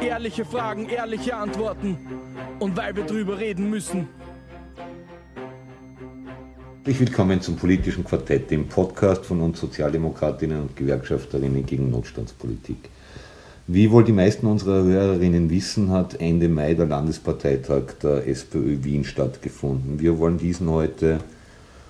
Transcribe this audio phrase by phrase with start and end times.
[0.00, 1.96] ehrliche Fragen, ehrliche Antworten
[2.58, 4.08] und weil wir drüber reden müssen.
[6.84, 12.90] Herzlich willkommen zum politischen Quartett, dem Podcast von uns Sozialdemokratinnen und Gewerkschafterinnen gegen Notstandspolitik.
[13.66, 19.04] Wie wohl die meisten unserer Hörerinnen wissen, hat Ende Mai der Landesparteitag der SPÖ Wien
[19.04, 19.98] stattgefunden.
[19.98, 21.20] Wir wollen diesen heute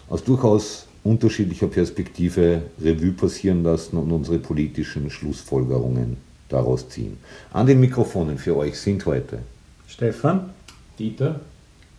[0.09, 6.17] aus durchaus unterschiedlicher Perspektive Revue passieren lassen und unsere politischen Schlussfolgerungen
[6.49, 7.19] daraus ziehen.
[7.53, 9.39] An den Mikrofonen für euch sind heute
[9.87, 10.51] Stefan,
[10.99, 11.41] Dieter,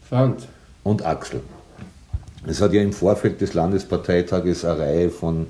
[0.08, 0.48] Franz
[0.84, 1.42] und Axel.
[2.48, 5.48] Es hat ja im Vorfeld des Landesparteitages eine Reihe von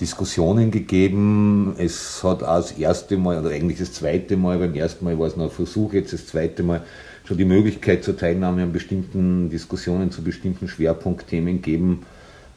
[0.00, 1.76] Diskussionen gegeben.
[1.78, 5.28] Es hat auch das erste Mal, oder eigentlich das zweite Mal, beim ersten Mal war
[5.28, 6.82] es noch ein Versuch, jetzt das zweite Mal
[7.24, 12.13] schon die Möglichkeit zur Teilnahme an bestimmten Diskussionen zu bestimmten Schwerpunktthemen geben, äh,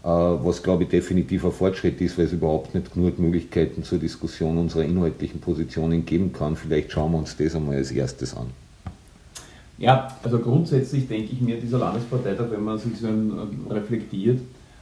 [0.10, 4.58] was glaube ich definitiv ein Fortschritt ist, weil es überhaupt nicht genug Möglichkeiten zur Diskussion
[4.58, 6.56] unserer inhaltlichen Positionen geben kann.
[6.56, 8.48] Vielleicht schauen wir uns das einmal als erstes an.
[9.78, 13.08] Ja, also grundsätzlich denke ich mir, dieser Landesparteitag, wenn man sich so
[13.70, 14.40] reflektiert,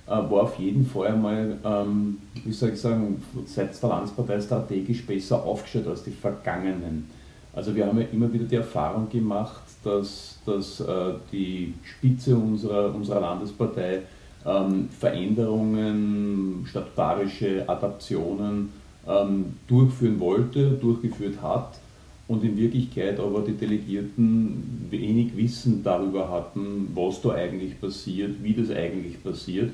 [0.07, 5.05] äh, war auf jeden Fall einmal, ähm, wie soll ich sagen, seit der Landespartei strategisch
[5.05, 7.09] besser aufgestellt als die vergangenen.
[7.51, 12.93] Also wir haben ja immer wieder die Erfahrung gemacht, dass, dass äh, die Spitze unserer,
[12.93, 14.01] unserer Landespartei
[14.45, 18.69] ähm, Veränderungen, statutarische Adaptionen
[19.07, 21.79] ähm, durchführen wollte, durchgeführt hat
[22.27, 28.53] und in Wirklichkeit aber die Delegierten wenig Wissen darüber hatten, was da eigentlich passiert, wie
[28.53, 29.71] das eigentlich passiert.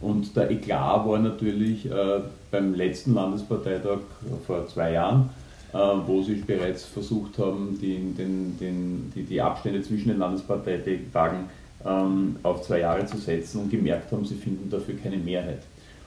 [0.00, 3.98] Und der Eklat war natürlich äh, beim letzten Landesparteitag
[4.46, 5.28] vor zwei Jahren,
[5.74, 11.50] äh, wo sie bereits versucht haben, die, den, den, die, die Abstände zwischen den Landesparteitagen
[11.84, 15.62] ähm, auf zwei Jahre zu setzen und gemerkt haben, sie finden dafür keine Mehrheit.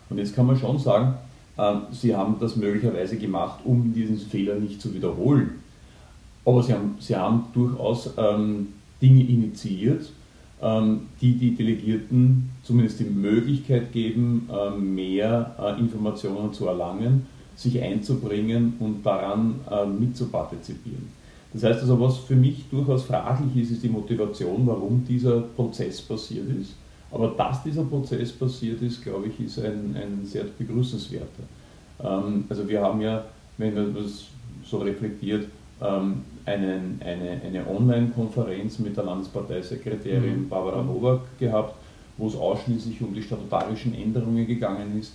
[0.10, 1.16] Und jetzt kann man schon sagen,
[1.58, 5.62] äh, sie haben das möglicherweise gemacht, um diesen Fehler nicht zu wiederholen.
[6.46, 8.68] Aber sie haben, sie haben durchaus ähm,
[9.02, 10.12] Dinge initiiert,
[10.62, 17.82] ähm, die die Delegierten zumindest die Möglichkeit geben, ähm, mehr äh, Informationen zu erlangen, sich
[17.82, 21.23] einzubringen und daran äh, mitzupartizipieren.
[21.54, 26.02] Das heißt also, was für mich durchaus fraglich ist, ist die Motivation, warum dieser Prozess
[26.02, 26.74] passiert ist.
[27.12, 31.44] Aber dass dieser Prozess passiert ist, glaube ich, ist ein, ein sehr begrüßenswerter.
[32.04, 33.24] Ähm, also wir haben ja,
[33.58, 34.26] wenn man das
[34.66, 35.48] so reflektiert,
[35.80, 40.50] ähm, einen, eine, eine Online-Konferenz mit der Landesparteisekretärin mhm.
[40.50, 41.76] Barbara Nowak gehabt,
[42.18, 45.14] wo es ausschließlich um die statutarischen Änderungen gegangen ist,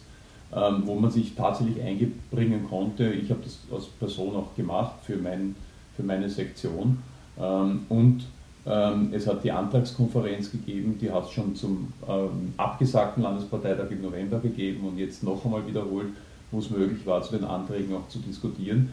[0.54, 3.12] ähm, wo man sich tatsächlich einbringen konnte.
[3.12, 5.54] Ich habe das als Person auch gemacht für, mein,
[5.98, 6.98] für meine Sektion.
[7.38, 8.24] Ähm, und
[8.66, 14.02] ähm, es hat die Antragskonferenz gegeben, die hat es schon zum ähm, abgesagten Landesparteitag im
[14.02, 16.08] November gegeben und jetzt noch einmal wiederholt,
[16.50, 18.90] wo es möglich war, zu den Anträgen auch zu diskutieren.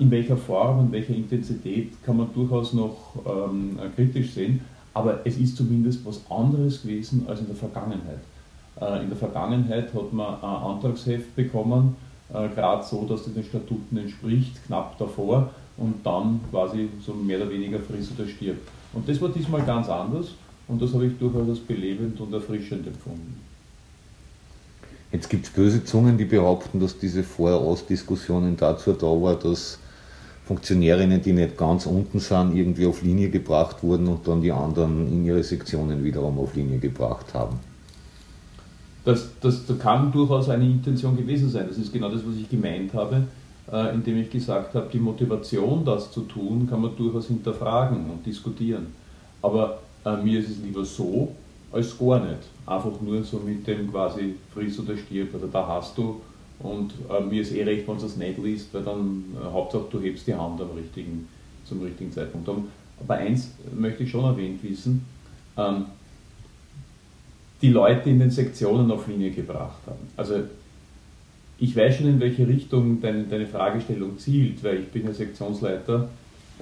[0.00, 3.12] In welcher Form und welcher Intensität kann man durchaus noch
[3.94, 4.62] kritisch sehen,
[4.94, 8.20] aber es ist zumindest was anderes gewesen als in der Vergangenheit.
[8.80, 11.96] Äh, in der Vergangenheit hat man ein Antragsheft bekommen,
[12.32, 17.38] äh, gerade so, dass es den Statuten entspricht, knapp davor und dann quasi so mehr
[17.40, 18.68] oder weniger friss oder stirbt.
[18.92, 20.28] Und das war diesmal ganz anders
[20.68, 23.40] und das habe ich durchaus als belebend und erfrischend empfunden.
[25.12, 29.78] Jetzt gibt es böse Zungen, die behaupten, dass diese Vor-Aus-Diskussionen dazu da war, dass
[30.46, 35.08] Funktionärinnen, die nicht ganz unten sind, irgendwie auf Linie gebracht wurden und dann die anderen
[35.08, 37.58] in ihre Sektionen wiederum auf Linie gebracht haben.
[39.04, 41.66] Das, das, das kann durchaus eine Intention gewesen sein.
[41.68, 43.26] Das ist genau das, was ich gemeint habe,
[43.72, 48.24] äh, indem ich gesagt habe, die Motivation, das zu tun, kann man durchaus hinterfragen und
[48.24, 48.88] diskutieren.
[49.42, 51.32] Aber äh, mir ist es lieber so,
[51.72, 52.40] als gar nicht.
[52.64, 56.20] Einfach nur so mit dem quasi friss oder stirb oder da hast du
[56.58, 59.84] und äh, mir ist eh recht, wenn du das nicht liest, weil dann äh, Hauptsache
[59.90, 61.28] du hebst die Hand am richtigen,
[61.64, 62.48] zum richtigen Zeitpunkt.
[62.48, 65.04] Aber eins möchte ich schon erwähnt wissen,
[65.56, 65.86] ähm,
[67.60, 70.08] die Leute in den Sektionen auf Linie gebracht haben.
[70.16, 70.40] Also
[71.58, 76.08] ich weiß schon, in welche Richtung deine, deine Fragestellung zielt, weil ich bin ja Sektionsleiter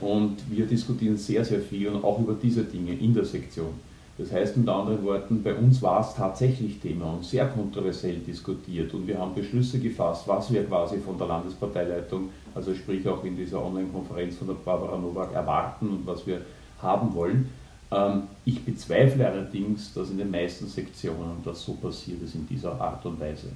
[0.00, 3.74] und wir diskutieren sehr, sehr viel und auch über diese Dinge in der Sektion.
[4.16, 8.94] Das heißt mit anderen Worten, bei uns war es tatsächlich Thema und sehr kontroversiell diskutiert
[8.94, 13.36] und wir haben Beschlüsse gefasst, was wir quasi von der Landesparteileitung, also sprich auch in
[13.36, 16.42] dieser Online-Konferenz von der Barbara Nowak erwarten und was wir
[16.80, 17.50] haben wollen.
[17.90, 22.80] Ähm, ich bezweifle allerdings, dass in den meisten Sektionen das so passiert ist in dieser
[22.80, 23.48] Art und Weise.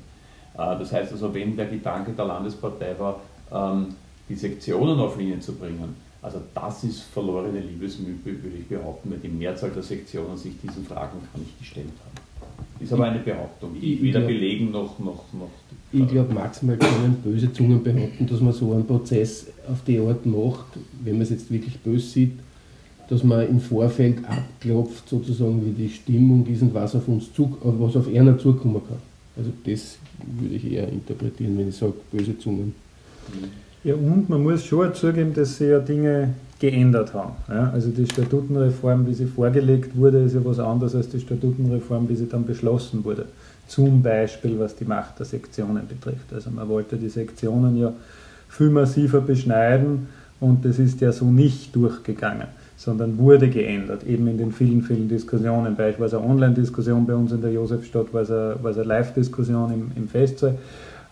[0.59, 3.21] Äh, das heißt also, wenn der Gedanke der Landespartei war,
[3.53, 3.95] ähm,
[4.29, 9.19] die Sektionen auf Linie zu bringen, also das ist verlorene Liebesmühe, würde ich behaupten, weil
[9.19, 12.83] die Mehrzahl der Sektionen sich diesen Fragen gar nicht gestellt haben.
[12.85, 14.99] Ist aber eine Behauptung, die weder belegen noch.
[14.99, 15.51] noch, noch
[15.93, 20.27] ich glaube, maximal können böse Zungen behaupten, dass man so einen Prozess auf die Art
[20.27, 20.67] macht,
[21.03, 22.33] wenn man es jetzt wirklich böse sieht,
[23.09, 27.57] dass man im Vorfeld abklopft, sozusagen, wie die Stimmung ist und was auf uns zu,
[27.63, 28.99] was auf einer zukommen kann.
[29.39, 29.99] Also das
[30.41, 32.75] würde ich eher interpretieren, wenn ich sage, böse Zungen.
[33.85, 37.35] Ja, und man muss schon zugeben, dass sie ja Dinge geändert haben.
[37.49, 42.09] Ja, also die Statutenreform, wie sie vorgelegt wurde, ist ja was anderes als die Statutenreform,
[42.09, 43.27] wie sie dann beschlossen wurde.
[43.69, 46.33] Zum Beispiel was die Macht der Sektionen betrifft.
[46.33, 47.93] Also man wollte die Sektionen ja
[48.49, 50.09] viel massiver beschneiden
[50.41, 55.09] und das ist ja so nicht durchgegangen, sondern wurde geändert, eben in den vielen, vielen
[55.09, 55.75] Diskussionen.
[55.75, 60.09] Beispielsweise eine Online-Diskussion bei uns in der Josefstadt, war es eine, eine Live-Diskussion im, im
[60.09, 60.55] Festsaal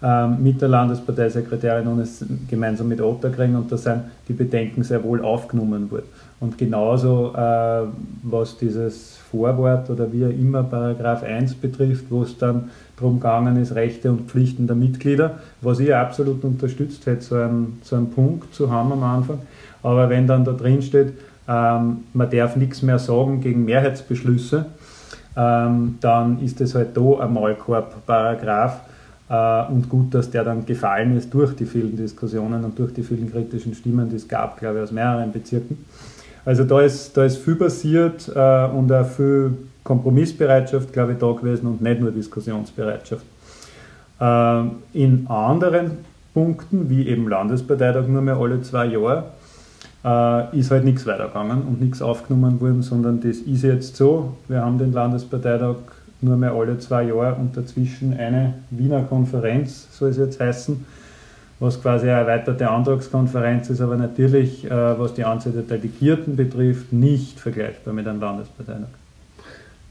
[0.00, 5.02] ähm, mit der Landesparteisekretärin und es gemeinsam mit Otterkring und da sind die Bedenken sehr
[5.02, 6.06] wohl aufgenommen worden.
[6.38, 7.82] Und genauso, äh,
[8.22, 13.74] was dieses Vorwort oder wie immer Paragraph 1 betrifft, wo es dann darum gegangen ist,
[13.74, 18.54] Rechte und Pflichten der Mitglieder, was ich absolut unterstützt hätte, so einen, so einen Punkt
[18.54, 19.40] zu haben am Anfang.
[19.82, 21.14] Aber wenn dann da drin steht,
[21.48, 24.66] ähm, man darf nichts mehr sagen gegen Mehrheitsbeschlüsse,
[25.36, 28.80] ähm, dann ist es halt da ein Maulkorb-Paragraph,
[29.28, 33.02] äh, und gut, dass der dann gefallen ist durch die vielen Diskussionen und durch die
[33.02, 35.84] vielen kritischen Stimmen, die es gab, glaube ich, aus mehreren Bezirken.
[36.44, 39.52] Also da ist, da ist viel passiert äh, und auch viel
[39.82, 43.24] Kompromissbereitschaft, glaube ich, da gewesen und nicht nur Diskussionsbereitschaft.
[44.20, 44.62] Äh,
[44.92, 45.98] in anderen
[46.32, 49.24] Punkten, wie eben Landesparteitag nur mehr alle zwei Jahre,
[50.52, 54.36] ist halt nichts weitergegangen und nichts aufgenommen worden, sondern das ist jetzt so.
[54.46, 55.76] Wir haben den Landesparteitag
[56.20, 60.84] nur mehr alle zwei Jahre und dazwischen eine Wiener Konferenz, soll es jetzt heißen,
[61.58, 66.92] was quasi eine erweiterte Antragskonferenz ist, aber natürlich, äh, was die Anzahl der Delegierten betrifft,
[66.92, 68.88] nicht vergleichbar mit einem Landesparteitag.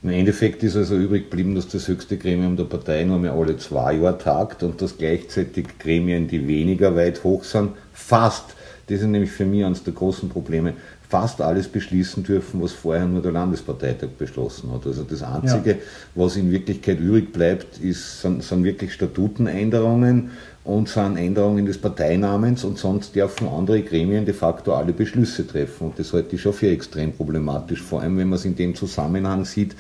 [0.04, 3.58] Im Endeffekt ist also übrig geblieben, dass das höchste Gremium der Partei nur mehr alle
[3.58, 8.56] zwei Jahre tagt und dass gleichzeitig Gremien, die weniger weit hoch sind, fast,
[8.88, 10.74] das ist nämlich für mich eines der großen Probleme,
[11.10, 14.86] fast alles beschließen dürfen, was vorher nur der Landesparteitag beschlossen hat.
[14.86, 15.78] Also das Einzige, ja.
[16.16, 20.32] was in Wirklichkeit übrig bleibt, ist, sind, sind wirklich Statutenänderungen
[20.64, 25.88] und sind Änderungen des Parteinamens und sonst dürfen andere Gremien de facto alle Beschlüsse treffen.
[25.88, 28.74] Und das halte ich schon für extrem problematisch, vor allem wenn man es in dem
[28.74, 29.76] Zusammenhang sieht,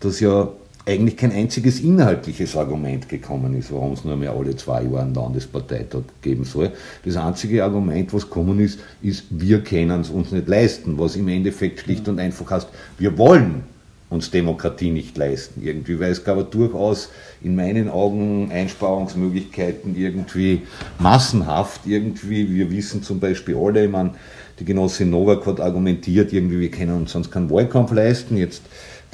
[0.00, 0.48] dass ja
[0.86, 5.14] eigentlich kein einziges inhaltliches Argument gekommen ist, warum es nur mehr alle zwei Jahre einen
[5.14, 6.70] Landesparteitag geben soll.
[7.04, 11.26] Das einzige Argument, was gekommen ist, ist, wir können es uns nicht leisten, was im
[11.26, 12.68] Endeffekt schlicht und einfach heißt,
[12.98, 13.64] wir wollen
[14.08, 17.10] uns Demokratie nicht leisten irgendwie, weil es gab durchaus
[17.42, 20.62] in meinen Augen Einsparungsmöglichkeiten irgendwie
[21.00, 22.48] massenhaft irgendwie.
[22.54, 24.12] Wir wissen zum Beispiel alle, ich meine,
[24.60, 28.36] die Genossin Novak hat argumentiert, irgendwie, wir können uns sonst keinen Wahlkampf leisten.
[28.36, 28.62] Jetzt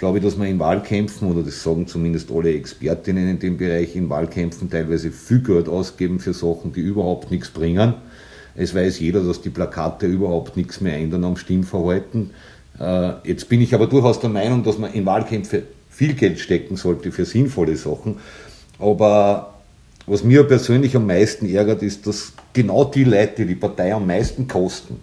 [0.02, 3.94] glaube ich, dass man in Wahlkämpfen, oder das sagen zumindest alle Expertinnen in dem Bereich,
[3.94, 7.94] in Wahlkämpfen teilweise viel Geld ausgeben für Sachen, die überhaupt nichts bringen.
[8.56, 12.30] Es weiß jeder, dass die Plakate überhaupt nichts mehr ändern am Stimmverhalten.
[12.80, 16.74] Äh, jetzt bin ich aber durchaus der Meinung, dass man in Wahlkämpfe viel Geld stecken
[16.74, 18.16] sollte für sinnvolle Sachen.
[18.80, 19.54] Aber
[20.08, 24.08] was mir persönlich am meisten ärgert, ist, dass genau die Leute, die die Partei am
[24.08, 24.98] meisten kosten,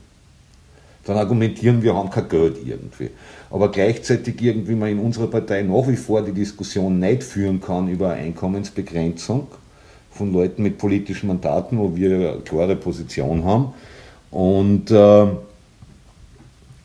[1.10, 3.10] dann argumentieren, wir haben kein Geld irgendwie.
[3.50, 7.90] Aber gleichzeitig irgendwie man in unserer Partei nach wie vor die Diskussion nicht führen kann
[7.90, 9.48] über Einkommensbegrenzung
[10.12, 13.74] von Leuten mit politischen Mandaten, wo wir eine klare Position haben.
[14.30, 15.26] Und, äh,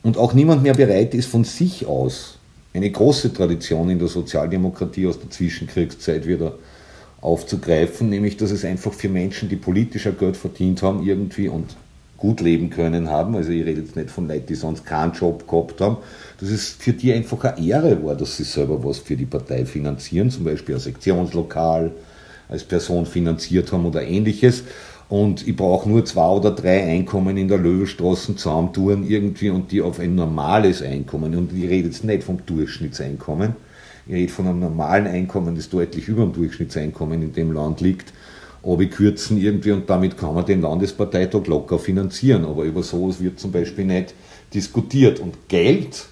[0.03, 2.39] und auch niemand mehr bereit ist von sich aus
[2.73, 6.55] eine große Tradition in der Sozialdemokratie aus der Zwischenkriegszeit wieder
[7.21, 11.75] aufzugreifen, nämlich dass es einfach für Menschen, die politischer Geld verdient haben, irgendwie und
[12.17, 15.47] gut leben können haben, also ich rede jetzt nicht von Leuten, die sonst keinen Job
[15.47, 15.97] gehabt haben,
[16.39, 19.65] dass es für die einfach eine Ehre war, dass sie selber was für die Partei
[19.65, 21.91] finanzieren, zum Beispiel ein Sektionslokal
[22.47, 24.63] als Person finanziert haben oder ähnliches.
[25.07, 29.81] Und ich brauche nur zwei oder drei Einkommen in der Löwestraße zusammentun irgendwie und die
[29.81, 33.55] auf ein normales Einkommen, und ich rede jetzt nicht vom Durchschnittseinkommen,
[34.07, 38.13] ich rede von einem normalen Einkommen, das deutlich über dem Durchschnittseinkommen in dem Land liegt,
[38.89, 42.45] kürzen irgendwie und damit kann man den Landesparteitag locker finanzieren.
[42.45, 44.13] Aber über sowas wird zum Beispiel nicht
[44.53, 45.19] diskutiert.
[45.19, 46.05] Und Geld,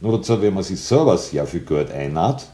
[0.00, 2.46] nur dazu, wenn man sich selber sehr viel Geld einnaht,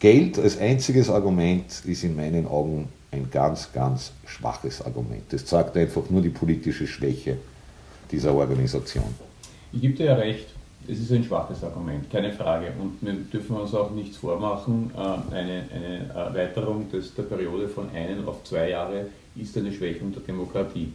[0.00, 5.22] Geld als einziges Argument ist in meinen Augen ein ganz, ganz schwaches Argument.
[5.30, 7.36] Das zeigt einfach nur die politische Schwäche
[8.10, 9.04] dieser Organisation.
[9.72, 10.46] Ich gebe dir ja recht,
[10.88, 12.72] es ist ein schwaches Argument, keine Frage.
[12.80, 14.90] Und wir dürfen uns auch nichts vormachen.
[14.96, 20.12] Äh, eine, eine Erweiterung des, der Periode von einen auf zwei Jahre ist eine Schwächung
[20.12, 20.92] der Demokratie.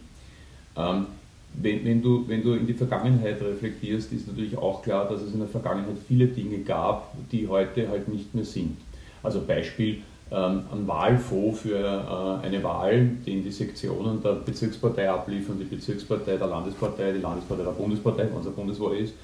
[0.76, 1.06] Ähm,
[1.54, 5.32] wenn, wenn, du, wenn du in die Vergangenheit reflektierst, ist natürlich auch klar, dass es
[5.32, 8.76] in der Vergangenheit viele Dinge gab, die heute halt nicht mehr sind.
[9.22, 15.58] Also Beispiel ähm, ein Wahlfonds für äh, eine Wahl, den die Sektionen der Bezirkspartei abliefern,
[15.58, 19.14] die Bezirkspartei der Landespartei, die Landespartei der Bundespartei, wenn es eine Bundeswahl ist,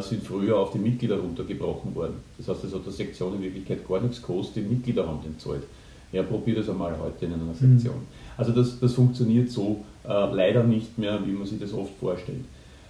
[0.00, 2.14] sind früher auf die Mitglieder runtergebrochen worden.
[2.36, 5.38] Das heißt, es hat der Sektion in Wirklichkeit gar nichts gekostet, die Mitglieder haben den
[5.38, 5.62] zahlt.
[6.10, 7.94] Ja, probier das einmal heute in einer Sektion.
[7.94, 8.06] Mhm.
[8.36, 12.44] Also das, das funktioniert so äh, leider nicht mehr, wie man sich das oft vorstellt.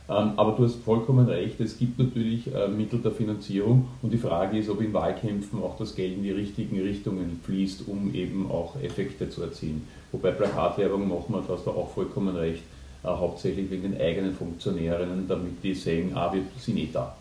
[0.08, 4.18] Ähm, aber du hast vollkommen recht, es gibt natürlich äh, Mittel der Finanzierung und die
[4.18, 8.50] Frage ist, ob in Wahlkämpfen auch das Geld in die richtigen Richtungen fließt, um eben
[8.50, 9.86] auch Effekte zu erzielen.
[10.10, 14.34] Wobei Plakatwerbung machen wir, da hast du auch vollkommen recht, äh, hauptsächlich wegen den eigenen
[14.34, 17.14] Funktionärinnen, damit die sehen, ah, wir sind eh da.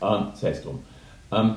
[0.00, 0.80] Ähm, sei es drum.
[1.30, 1.56] Ähm,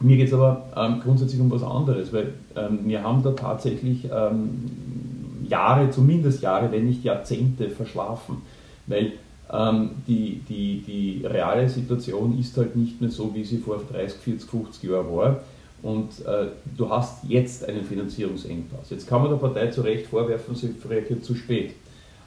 [0.00, 4.08] mir geht es aber ähm, grundsätzlich um was anderes, weil ähm, wir haben da tatsächlich
[4.12, 8.42] ähm, Jahre, zumindest Jahre, wenn nicht Jahrzehnte verschlafen,
[8.86, 9.12] weil
[9.52, 14.20] ähm, die, die, die reale Situation ist halt nicht mehr so, wie sie vor 30,
[14.20, 15.40] 40, 50 Jahren war.
[15.82, 18.88] Und äh, du hast jetzt einen Finanzierungsengpass.
[18.90, 21.74] Jetzt kann man der Partei zu Recht vorwerfen, sie reagiert zu spät.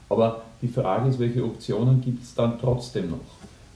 [0.08, 3.18] Aber die Frage ist, welche Optionen gibt es dann trotzdem noch?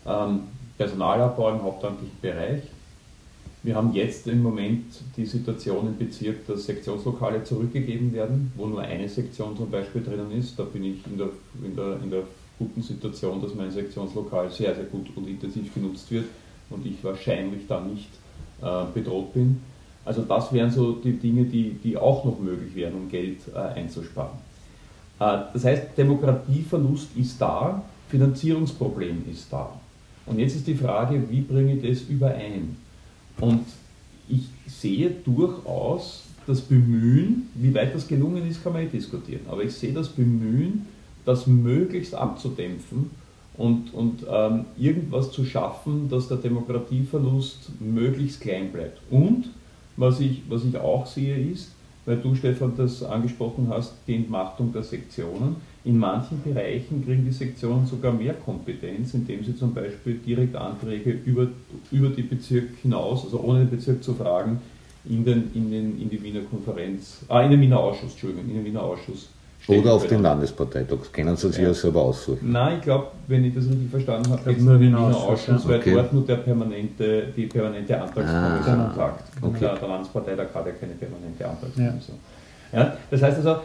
[0.06, 0.40] Ähm,
[0.78, 2.62] Personalabbau im hauptamtlichen Bereich,
[3.64, 4.86] wir haben jetzt im Moment
[5.16, 10.32] die Situation im Bezirk, dass Sektionslokale zurückgegeben werden, wo nur eine Sektion zum Beispiel drinnen
[10.32, 10.58] ist.
[10.58, 11.28] Da bin ich in der,
[11.62, 12.22] in der, in der
[12.58, 16.24] guten Situation, dass mein Sektionslokal sehr, sehr gut und intensiv genutzt wird
[16.70, 18.10] und ich wahrscheinlich da nicht
[18.62, 19.60] äh, bedroht bin.
[20.04, 23.58] Also das wären so die Dinge, die, die auch noch möglich wären, um Geld äh,
[23.58, 24.38] einzusparen.
[25.22, 29.72] Äh, das heißt, Demokratieverlust ist da, Finanzierungsproblem ist da.
[30.26, 32.76] Und jetzt ist die Frage, wie bringe ich das überein?
[33.40, 33.64] Und
[34.28, 39.62] ich sehe durchaus das Bemühen, wie weit das gelungen ist, kann man eh diskutieren, aber
[39.62, 40.86] ich sehe das Bemühen,
[41.24, 43.10] das möglichst abzudämpfen
[43.56, 49.00] und, und ähm, irgendwas zu schaffen, dass der Demokratieverlust möglichst klein bleibt.
[49.10, 49.50] Und
[49.96, 51.70] was ich, was ich auch sehe ist,
[52.04, 55.56] weil du, Stefan, das angesprochen hast, die Entmachtung der Sektionen.
[55.85, 61.11] In manchen Bereichen kriegen die Sektionen sogar mehr Kompetenz, indem sie zum Beispiel direkt Anträge
[61.25, 61.49] über,
[61.90, 64.61] über die Bezirk hinaus, also ohne den Bezirk zu fragen,
[65.04, 68.56] in, den, in, den, in die Wiener Konferenz, ah, in den Wiener Ausschuss, Entschuldigung, in
[68.56, 69.28] den Wiener Ausschuss
[69.69, 72.50] oder auf den Landesparteitag, das können Sie sich ja, ja selber aussuchen.
[72.50, 75.69] Nein, ich glaube, wenn ich das richtig verstanden habe, geht es nur den Wiener Ausschuss,
[75.69, 75.95] weil okay.
[75.95, 79.25] dort nur der permanente, die permanente Antragskommission ah, tagt.
[79.40, 79.59] Okay.
[79.61, 82.19] Der, der Landesparteitag hat ja keine permanente Antragskommission.
[82.73, 82.78] Ja.
[82.78, 82.97] ja.
[83.11, 83.57] das heißt also,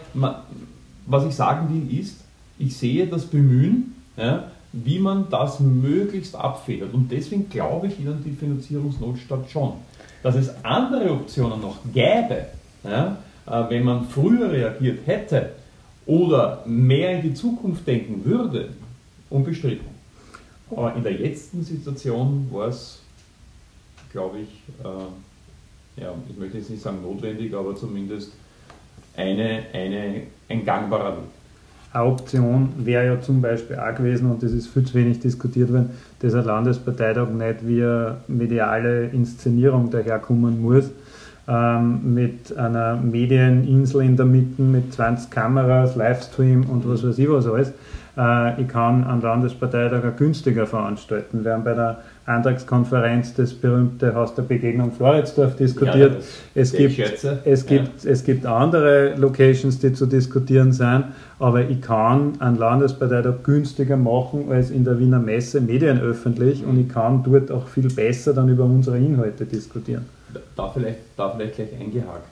[1.08, 2.18] was ich sagen will ist,
[2.60, 6.94] ich sehe das Bemühen, ja, wie man das möglichst abfedert.
[6.94, 9.74] Und deswegen glaube ich Ihnen die Finanzierungsnotstand schon.
[10.24, 12.48] Dass es andere Optionen noch gäbe,
[12.84, 15.52] ja, äh, wenn man früher reagiert hätte,
[16.08, 18.70] oder mehr in die Zukunft denken würde,
[19.30, 19.88] unbestritten.
[20.72, 23.02] Aber in der jetzigen Situation war es,
[24.12, 24.50] glaube ich,
[24.84, 28.32] äh, ja, ich möchte jetzt nicht sagen notwendig, aber zumindest
[29.16, 31.24] eine, eine, ein gangbarer Weg.
[31.94, 35.72] Eine Option wäre ja zum Beispiel auch gewesen, und das ist viel zu wenig diskutiert
[35.72, 40.92] worden, dass ein Landesparteitag nicht wie eine mediale Inszenierung daherkommen muss,
[41.48, 47.30] ähm, mit einer Medieninsel in der Mitte, mit 20 Kameras, Livestream und was weiß ich
[47.30, 47.74] was alles.
[48.18, 51.46] Äh, ich kann einen Landesparteitag auch günstiger veranstalten.
[51.46, 56.14] Wir haben bei der Antragskonferenz das berühmte Haus der Begegnung Floridsdorf diskutiert.
[56.14, 56.20] Ja,
[56.56, 57.00] es, gibt,
[57.46, 58.12] es, gibt, ja.
[58.12, 61.06] es gibt andere Locations, die zu diskutieren sind,
[61.40, 66.90] aber ich kann einen Landesparteitag günstiger machen als in der Wiener Messe medienöffentlich und ich
[66.90, 70.17] kann dort auch viel besser dann über unsere Inhalte diskutieren
[70.56, 72.30] da vielleicht, da vielleicht gleich eingehakt.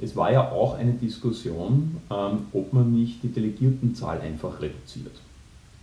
[0.00, 5.14] Es war ja auch eine Diskussion, ähm, ob man nicht die Delegiertenzahl einfach reduziert.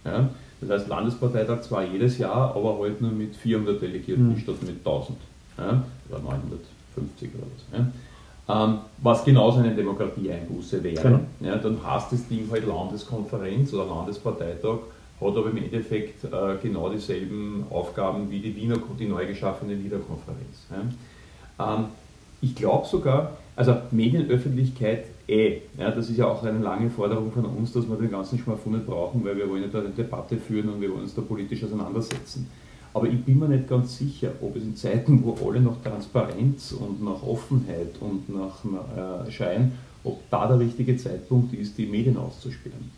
[0.05, 0.29] Ja?
[0.61, 4.37] Das heißt, Landesparteitag zwar jedes Jahr, aber halt nur mit 400 Delegierten mhm.
[4.37, 5.17] statt mit 1000
[5.57, 5.83] ja?
[6.09, 7.79] oder 950 oder was.
[7.79, 7.91] Ja?
[8.47, 11.01] Ähm, was genauso eine Demokratieeinbuße wäre.
[11.01, 11.19] Genau.
[11.41, 14.77] Ja, dann heißt das Ding halt Landeskonferenz oder Landesparteitag,
[15.19, 16.29] hat aber im Endeffekt äh,
[16.61, 20.67] genau dieselben Aufgaben wie die, Wiener, die neu geschaffene Wiener Konferenz.
[20.69, 20.77] Ja?
[21.59, 21.85] Ähm,
[22.41, 27.45] ich glaube sogar, also Medienöffentlichkeit eh, ja, das ist ja auch eine lange Forderung von
[27.45, 30.37] uns, dass wir den ganzen Schmarfu nicht brauchen, weil wir wollen ja da eine Debatte
[30.37, 32.47] führen und wir wollen uns da politisch auseinandersetzen.
[32.93, 36.71] Aber ich bin mir nicht ganz sicher, ob es in Zeiten, wo alle nach Transparenz
[36.71, 42.15] und nach Offenheit und nach äh, Schein, ob da der richtige Zeitpunkt ist, die Medien
[42.15, 42.91] auszusperren.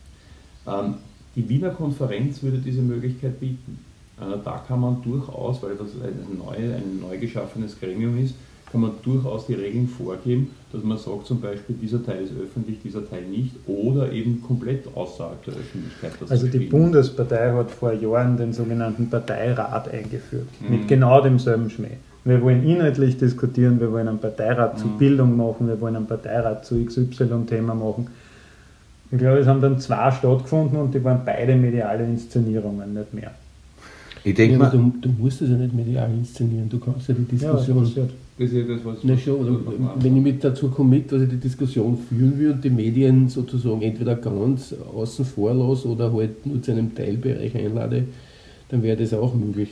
[0.67, 0.95] Ähm,
[1.35, 3.79] die Wiener Konferenz würde diese Möglichkeit bieten.
[4.19, 8.35] Äh, da kann man durchaus, weil das ein neu, ein neu geschaffenes Gremium ist,
[8.71, 12.79] kann man durchaus die Regeln vorgeben, dass man sagt zum Beispiel, dieser Teil ist öffentlich,
[12.83, 16.11] dieser Teil nicht oder eben komplett außerhalb der Öffentlichkeit.
[16.29, 20.69] Also die Bundespartei hat vor Jahren den sogenannten Parteirat eingeführt, mhm.
[20.69, 21.97] mit genau demselben Schmäh.
[22.25, 24.81] Wir wollen inhaltlich diskutieren, wir wollen einen Parteirat mhm.
[24.81, 28.07] zu Bildung machen, wir wollen einen Parteirat zu XY-Thema machen.
[29.09, 33.31] Ich glaube, es haben dann zwei stattgefunden und die waren beide mediale Inszenierungen, nicht mehr.
[34.25, 37.23] Ich denke ja, du, du, musst es ja nicht medial inszenieren, du kannst ja die
[37.23, 37.85] Diskussion.
[37.95, 38.03] Ja,
[38.39, 39.59] das ist ja das, was Na schon, oder,
[39.99, 43.81] wenn ich mit dazu komme, dass ich die Diskussion führen will und die Medien sozusagen
[43.81, 48.03] entweder ganz außen vor lasse oder halt nur zu einem Teilbereich einlade,
[48.69, 49.69] dann wäre das auch möglich.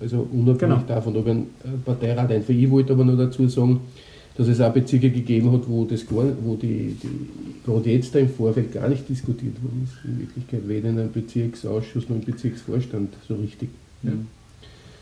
[0.00, 0.82] Also unabhängig genau.
[0.86, 1.46] davon, ob ein
[1.84, 2.54] Parteirat einfach.
[2.54, 3.80] Ich wollte aber nur dazu sagen,
[4.36, 7.08] dass es auch Bezirke gegeben hat, wo das gar, wo die, die
[7.64, 10.04] gerade jetzt da im Vorfeld gar nicht diskutiert worden ist.
[10.04, 13.70] In Wirklichkeit weder in einem Bezirksausschuss noch im Bezirksvorstand so richtig.
[14.02, 14.12] Ja.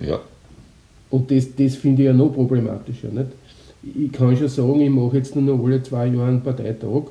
[0.07, 0.21] ja.
[1.11, 3.09] Und das, das finde ich ja noch problematischer.
[3.09, 3.29] Nicht?
[3.83, 7.05] Ich kann schon sagen, ich mache jetzt nur noch alle zwei Jahre einen Parteitag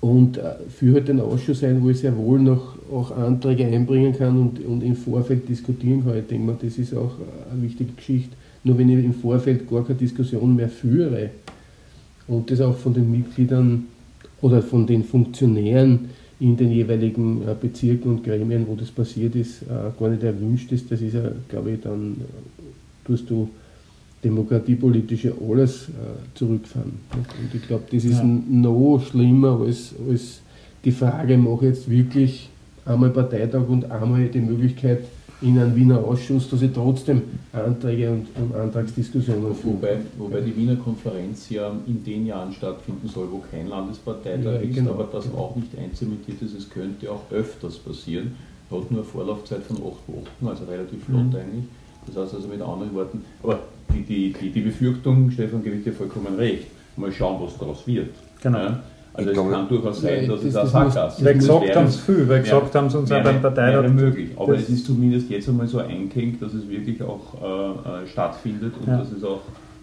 [0.00, 4.12] und äh, führe halt den Ausschuss ein, wo ich sehr wohl noch auch Anträge einbringen
[4.16, 6.18] kann und, und im Vorfeld diskutieren kann.
[6.18, 7.12] Ich denke mal, das ist auch
[7.50, 11.30] eine wichtige Geschichte nur wenn ich im Vorfeld gar keine Diskussion mehr führe
[12.26, 13.86] und das auch von den Mitgliedern
[14.42, 16.08] oder von den Funktionären
[16.40, 19.66] in den jeweiligen äh, Bezirken und Gremien, wo das passiert ist, äh,
[19.98, 22.55] gar nicht erwünscht ist, das ist ja, glaube ich, dann äh,
[23.06, 23.48] tust du
[24.24, 25.86] demokratiepolitisch alles
[26.34, 26.92] zurückfahren.
[27.12, 28.24] Und ich glaube, das ist ja.
[28.24, 30.40] noch schlimmer als, als
[30.84, 32.48] die Frage, mache ich jetzt wirklich
[32.84, 35.00] einmal Parteitag und einmal die Möglichkeit,
[35.42, 37.22] in einen Wiener Ausschuss, dass ich trotzdem
[37.52, 39.74] Anträge und, und Antragsdiskussionen führe.
[39.74, 44.60] Wobei, wobei die Wiener Konferenz ja in den Jahren stattfinden soll, wo kein Landesparteitag ja,
[44.60, 45.38] ist, genau, aber das genau.
[45.38, 46.56] auch nicht einzementiert ist.
[46.56, 48.32] Es könnte auch öfters passieren.
[48.70, 51.36] Hat nur eine Vorlaufzeit von acht Wochen, also relativ flott mhm.
[51.36, 51.64] eigentlich.
[52.06, 53.58] Das heißt also mit anderen Worten, aber
[53.92, 56.66] die, die, die, die Befürchtung, Stefan, gebe ich dir vollkommen recht.
[56.96, 58.10] Mal schauen, was daraus wird.
[58.42, 58.58] Genau.
[58.58, 58.80] Ja?
[59.12, 62.28] Also es kann durchaus sein, dass das, es auch Sackgassen Weil gesagt haben es viel,
[62.28, 63.82] weil gesagt haben sie uns auch beim Parteitag.
[63.82, 68.04] Wäre möglich, aber es ist zumindest jetzt einmal so eingehängt, dass es wirklich auch äh,
[68.04, 68.98] äh stattfindet und ja.
[68.98, 69.40] dass es auch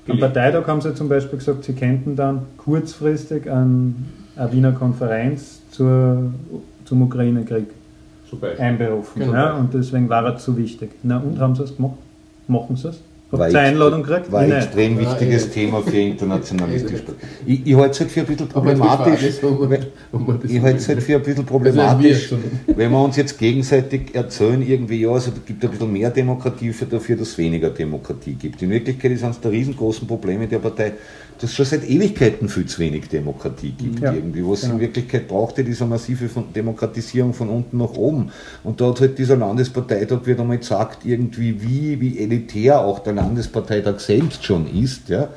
[0.08, 5.62] am Parteitag haben sie zum Beispiel gesagt, sie könnten dann kurzfristig an eine Wiener Konferenz
[5.72, 6.32] zur,
[6.86, 7.68] zum Ukraine-Krieg
[8.58, 9.22] einberufen.
[9.22, 9.34] Genau.
[9.34, 10.92] Ja, und deswegen war es zu wichtig.
[11.04, 11.98] Na und haben sie es gemacht?
[12.48, 13.00] Machen sie es?
[13.38, 14.32] war, eine Einladung gekriegt?
[14.32, 17.02] War ein extrem wichtiges Thema für internationalistisch.
[17.46, 19.42] ich, ich halte es halt für ein bisschen problematisch.
[20.48, 22.34] ich halte es halt für ein bisschen problematisch,
[22.68, 26.72] wenn wir uns jetzt gegenseitig erzählen, irgendwie, ja, also es gibt ein bisschen mehr Demokratie
[26.72, 28.62] für dafür, dass es weniger Demokratie gibt.
[28.62, 30.94] In Wirklichkeit ist eines der riesengroßen Probleme der Partei,
[31.40, 34.00] dass es schon seit Ewigkeiten viel zu wenig Demokratie gibt.
[34.00, 34.46] Ja, irgendwie.
[34.46, 34.76] Was genau.
[34.76, 38.32] in Wirklichkeit brauchte, diese massive Demokratisierung von unten nach oben.
[38.64, 43.14] Und da hat halt dieser Landesparteitag wieder mal gesagt, irgendwie, wie, wie elitär auch der
[43.14, 45.10] Landesparteitag selbst schon ist.
[45.10, 45.30] Ja.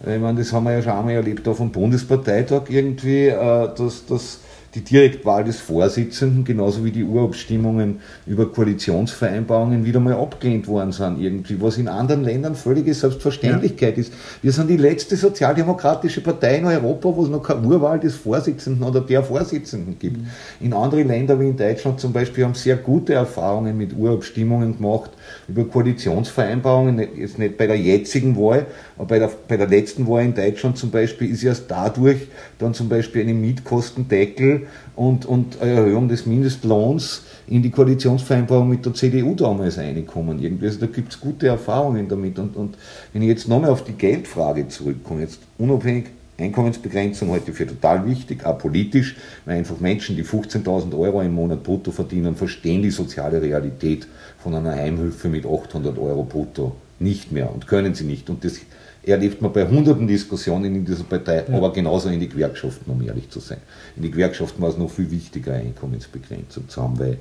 [0.00, 4.06] Ich meine, das haben wir ja schon einmal erlebt auf dem Bundesparteitag irgendwie, äh, dass,
[4.06, 4.40] dass
[4.74, 11.20] die Direktwahl des Vorsitzenden, genauso wie die Urabstimmungen über Koalitionsvereinbarungen wieder mal abgelehnt worden sind,
[11.20, 14.02] irgendwie, was in anderen Ländern völlige Selbstverständlichkeit ja.
[14.02, 14.12] ist.
[14.42, 18.84] Wir sind die letzte sozialdemokratische Partei in Europa, wo es noch keine Urwahl des Vorsitzenden
[18.84, 20.18] oder der Vorsitzenden gibt.
[20.18, 20.26] Mhm.
[20.60, 25.10] In anderen Ländern wie in Deutschland zum Beispiel haben sehr gute Erfahrungen mit Urabstimmungen gemacht,
[25.50, 30.24] über Koalitionsvereinbarungen, jetzt nicht bei der jetzigen Wahl, aber bei der, bei der letzten Wahl
[30.24, 36.08] in Deutschland zum Beispiel ist erst dadurch dann zum Beispiel eine Mietkostendeckel und, und Erhöhung
[36.08, 39.76] des Mindestlohns in die Koalitionsvereinbarung mit der CDU damals.
[39.76, 42.38] Irgendwie, also da gibt es gute Erfahrungen damit.
[42.38, 42.76] Und, und
[43.12, 46.06] wenn ich jetzt nochmal auf die Geldfrage zurückkomme, jetzt unabhängig
[46.40, 51.62] Einkommensbegrenzung heute für total wichtig, auch politisch, weil einfach Menschen, die 15.000 Euro im Monat
[51.62, 54.06] brutto verdienen, verstehen die soziale Realität
[54.38, 58.28] von einer Heimhilfe mit 800 Euro brutto nicht mehr und können sie nicht.
[58.30, 58.60] Und das
[59.02, 61.56] erlebt man bei hunderten Diskussionen in dieser Partei, ja.
[61.56, 63.58] aber genauso in die Gewerkschaften, um ehrlich zu sein.
[63.96, 67.18] In die Gewerkschaften war es noch viel wichtiger, Einkommensbegrenzung zu haben, weil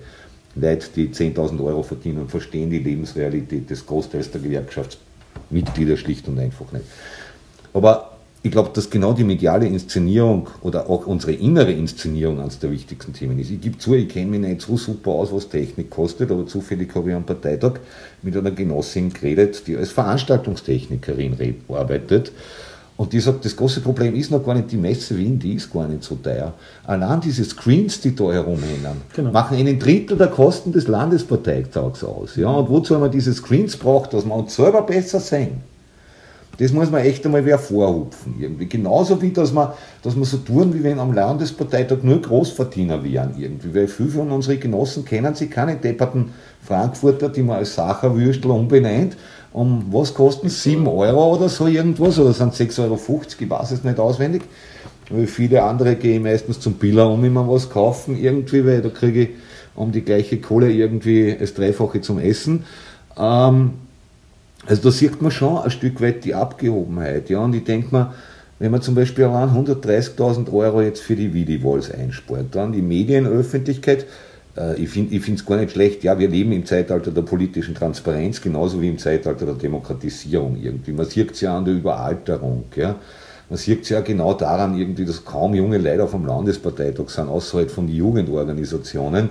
[0.55, 6.71] Leute, die 10.000 Euro verdienen, verstehen die Lebensrealität des Großteils der Gewerkschaftsmitglieder schlicht und einfach
[6.71, 6.85] nicht.
[7.73, 12.71] Aber ich glaube, dass genau die mediale Inszenierung oder auch unsere innere Inszenierung eines der
[12.71, 13.51] wichtigsten Themen ist.
[13.51, 16.95] Ich gebe zu, ich kenne mich nicht so super aus, was Technik kostet, aber zufällig
[16.95, 17.73] habe ich am Parteitag
[18.21, 21.35] mit einer Genossin geredet, die als Veranstaltungstechnikerin
[21.67, 22.31] arbeitet.
[22.95, 25.71] Und die sagt, das große Problem ist noch gar nicht die Messe Wien, die ist
[25.71, 26.53] gar nicht so teuer.
[26.85, 29.31] Allein diese Screens, die da herumhängen, genau.
[29.31, 32.35] machen einen Drittel der Kosten des Landesparteitags aus.
[32.35, 32.49] Ja?
[32.49, 35.61] Und wozu haben wir diese Screens braucht, dass wir uns selber besser sehen?
[36.59, 38.35] Das muss man echt einmal wer vorhupfen.
[38.37, 38.67] Irgendwie.
[38.67, 39.69] Genauso wie, dass man,
[40.03, 43.33] dass man so tun, wie wenn am Landesparteitag nur Großverdiener wären.
[43.37, 43.73] Irgendwie.
[43.73, 49.15] Weil viele von unseren Genossen kennen sich keine depperten Frankfurter, die man als Sacherwürstel umbenennt.
[49.53, 52.19] Um was kosten 7 Euro oder so irgendwas?
[52.19, 52.99] Oder sind 6,50 Euro?
[53.39, 54.43] Ich weiß es nicht auswendig.
[55.09, 59.23] Weil viele andere gehen meistens zum Biller um immer was kaufen, irgendwie, weil da kriege
[59.23, 59.29] ich
[59.75, 62.65] um die gleiche Kohle irgendwie das Dreifache zum Essen.
[63.17, 63.71] Ähm,
[64.65, 67.29] also da sieht man schon ein Stück weit die Abgehobenheit.
[67.29, 67.39] Ja?
[67.39, 68.13] Und ich denke mir,
[68.59, 74.05] wenn man zum Beispiel allein 130.000 Euro jetzt für die Videowalls einspart, dann die Medienöffentlichkeit,
[74.57, 78.41] äh, ich finde es gar nicht schlecht, ja, wir leben im Zeitalter der politischen Transparenz,
[78.41, 80.91] genauso wie im Zeitalter der Demokratisierung irgendwie.
[80.91, 82.65] Man sieht es ja an der Überalterung.
[82.75, 82.95] Ja?
[83.49, 87.29] Man sieht es ja genau daran irgendwie, dass kaum junge Leute auf dem Landesparteitag sind,
[87.29, 89.29] außerhalb von Jugendorganisationen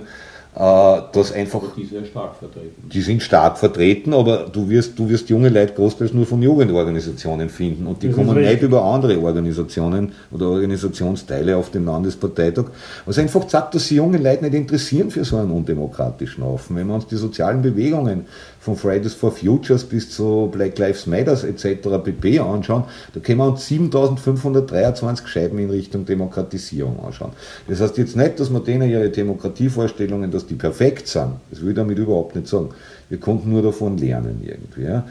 [0.55, 1.61] äh, das einfach.
[1.77, 2.89] Die sind stark vertreten.
[2.91, 7.49] Die sind stark vertreten, aber du wirst, du wirst junge Leute großteils nur von Jugendorganisationen
[7.49, 12.65] finden und die das kommen nicht über andere Organisationen oder Organisationsteile auf den Landesparteitag.
[13.05, 16.75] Was einfach sagt, dass sie junge Leute nicht interessieren für so einen undemokratischen Haufen.
[16.75, 18.25] Wenn wir uns die sozialen Bewegungen
[18.59, 21.87] von Fridays for Futures bis zu Black Lives Matters etc.
[22.03, 22.39] pp.
[22.39, 27.31] anschauen, da können wir uns 7523 Scheiben in Richtung Demokratisierung anschauen.
[27.67, 31.35] Das heißt jetzt nicht, dass man denen ihre Demokratievorstellungen, dass die perfekt sind.
[31.51, 32.69] Das will ich damit überhaupt nicht sagen.
[33.07, 34.83] Wir konnten nur davon lernen irgendwie.
[34.83, 35.05] Ja.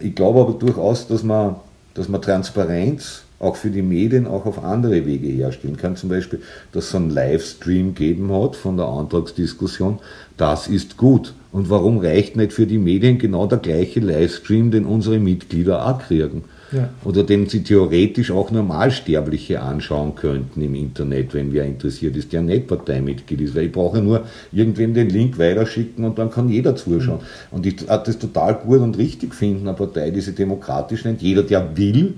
[0.00, 1.56] Ich glaube aber durchaus, dass man,
[1.92, 5.96] dass man Transparenz auch für die Medien auch auf andere Wege herstellen kann.
[5.96, 6.40] Zum Beispiel,
[6.72, 9.98] dass es einen Livestream geben hat von der Antragsdiskussion.
[10.36, 11.34] Das ist gut.
[11.52, 15.98] Und warum reicht nicht für die Medien genau der gleiche Livestream, den unsere Mitglieder auch
[15.98, 16.44] kriegen?
[16.72, 16.88] Ja.
[17.04, 22.42] Oder den sie theoretisch auch Normalsterbliche anschauen könnten im Internet, wenn wer interessiert ist, der
[22.42, 23.54] nicht Parteimitglied ist.
[23.54, 27.20] Weil ich brauche nur irgendwem den Link weiterschicken und dann kann jeder zuschauen.
[27.20, 27.56] Mhm.
[27.56, 31.22] Und ich das total gut und richtig finden, eine Partei, die sie demokratisch nennt.
[31.22, 32.14] Jeder, der will,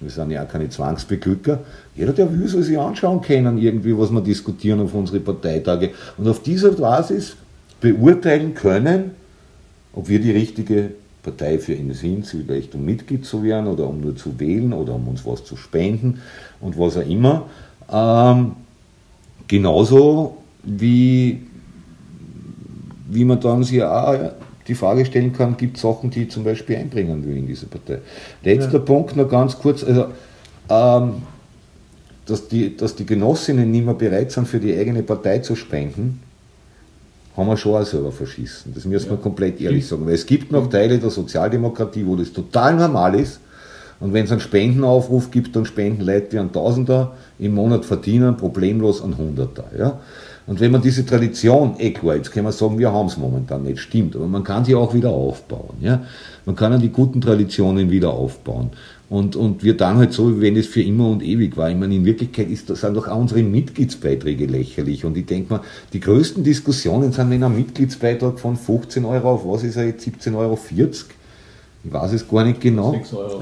[0.00, 1.60] wir sind ja auch keine Zwangsbeglücker.
[1.94, 5.90] Jeder, der will, soll sich anschauen können, irgendwie, was wir diskutieren auf unsere Parteitage.
[6.18, 7.36] Und auf dieser Basis
[7.80, 9.12] beurteilen können,
[9.94, 10.90] ob wir die richtige
[11.22, 14.94] Partei für ihn sind, vielleicht um Mitglied zu werden oder um nur zu wählen oder
[14.94, 16.20] um uns was zu spenden
[16.60, 17.46] und was auch immer.
[17.90, 18.52] Ähm,
[19.48, 21.42] genauso wie,
[23.08, 24.32] wie man dann sich auch
[24.68, 27.66] die Frage stellen kann, gibt es Sachen, die ich zum Beispiel einbringen will in diese
[27.66, 27.98] Partei.
[28.42, 28.78] Letzter ja.
[28.80, 30.06] Punkt noch ganz kurz, also
[30.68, 31.22] ähm,
[32.26, 36.20] dass, die, dass die Genossinnen nicht mehr bereit sind, für die eigene Partei zu spenden,
[37.36, 38.72] haben wir schon auch selber verschissen.
[38.74, 40.06] Das müssen wir komplett ehrlich sagen.
[40.06, 43.40] Weil es gibt noch Teile der Sozialdemokratie, wo das total normal ist.
[44.00, 48.36] Und wenn es einen Spendenaufruf gibt, dann spenden Leute, die einen Tausender im Monat verdienen,
[48.36, 49.64] problemlos einen Hunderter.
[49.76, 50.00] Ja?
[50.46, 53.64] Und wenn man diese Tradition, eh klar, jetzt kann man sagen, wir haben es momentan
[53.64, 55.76] nicht, stimmt, aber man kann sie auch wieder aufbauen.
[55.80, 56.04] Ja?
[56.44, 58.70] Man kann an die guten Traditionen wieder aufbauen.
[59.08, 61.70] Und, und wir dann halt so, wie wenn es für immer und ewig war.
[61.70, 65.04] Ich meine, in Wirklichkeit ist, sind doch auch unsere Mitgliedsbeiträge lächerlich.
[65.04, 65.60] Und ich denke mal,
[65.92, 70.06] die größten Diskussionen sind, wenn ein Mitgliedsbeitrag von 15 Euro auf was ist er jetzt,
[70.06, 70.58] 17,40 Euro?
[71.84, 72.92] Ich weiß es gar nicht genau.
[72.92, 73.40] 6 Euro.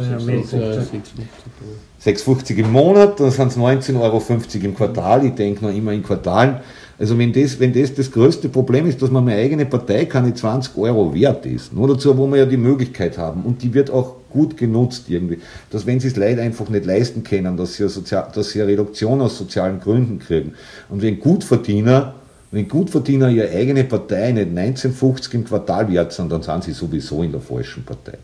[2.04, 5.24] 6,50 im Monat, dann sind es 19,50 Euro im Quartal.
[5.24, 6.56] Ich denke noch immer in Quartalen.
[6.98, 10.32] Also wenn das, wenn das das größte Problem ist, dass man meine eigene Partei keine
[10.32, 13.42] 20 Euro wert ist, nur dazu, wo wir ja die Möglichkeit haben.
[13.42, 15.38] Und die wird auch gut genutzt irgendwie,
[15.70, 18.62] dass wenn sie es leider einfach nicht leisten können, dass sie, eine, Sozial dass sie
[18.62, 20.54] eine Reduktion aus sozialen Gründen kriegen.
[20.88, 22.14] Und wenn Gutverdiener
[22.54, 27.24] wenn Gutverdiener ihre eigene Partei nicht 1950 im Quartal wert sind, dann sind sie sowieso
[27.24, 28.16] in der falschen Partei.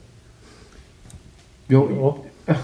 [1.69, 2.17] Ja, ja.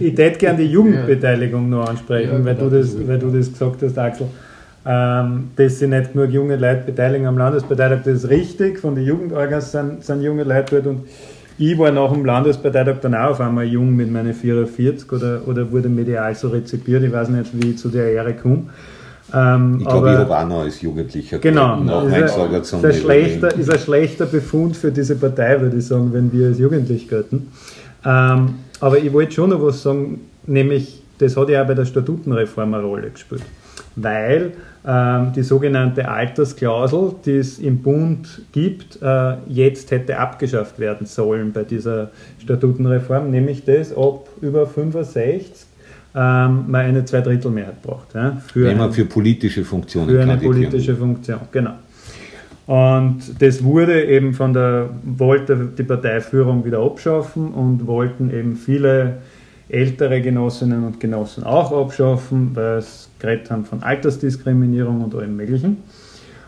[0.00, 3.80] ich hätte gerne die Jugendbeteiligung noch ansprechen, ja, weil, du das, weil du das gesagt
[3.82, 4.26] hast, Axel
[4.90, 7.98] ähm, dass sich nicht genug junge Leute beteiligen am Landesparteitag.
[8.04, 11.00] Das ist richtig, von den Jugendorgas sind, sind junge Leute dort und
[11.58, 15.70] ich war nach dem Landesparteitag dann auch auf einmal jung mit meinen 44 oder, oder
[15.70, 17.02] wurde medial so rezipiert.
[17.02, 18.62] Ich weiß nicht, wie ich zu der Ehre komme.
[19.34, 22.92] Ähm, ich glaube, ich habe auch noch als Jugendlicher genau, nach ist, ein, ist, ein
[22.94, 27.10] schlechter, ist ein schlechter Befund für diese Partei, würde ich sagen, wenn wir als Jugendlich
[27.10, 27.48] gelten.
[28.06, 31.84] Ähm, aber ich wollte schon noch was sagen, nämlich, das hat ja auch bei der
[31.84, 33.42] Statutenreform eine Rolle gespielt.
[33.96, 34.52] Weil
[34.86, 41.52] ähm, die sogenannte Altersklausel, die es im Bund gibt, äh, jetzt hätte abgeschafft werden sollen
[41.52, 42.10] bei dieser
[42.42, 45.66] Statutenreform, nämlich das, ob über 65
[46.14, 48.14] ähm, man eine Zweidrittelmehrheit braucht.
[48.14, 51.74] Ja, für Wenn man für politische Funktionen Für eine politische Funktion, genau.
[52.66, 59.18] Und das wurde eben von der, wollte die Parteiführung wieder abschaffen und wollten eben viele
[59.68, 65.78] ältere Genossinnen und Genossen auch abschaffen, weil es geredet haben von Altersdiskriminierung und allem Möglichen.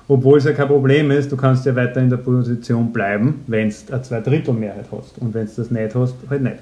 [0.08, 3.68] Obwohl es ja kein Problem ist, du kannst ja weiter in der Position bleiben, wenn
[3.68, 5.18] du eine Zweidrittelmehrheit hast.
[5.18, 6.56] Und wenn du das nicht hast, halt nicht.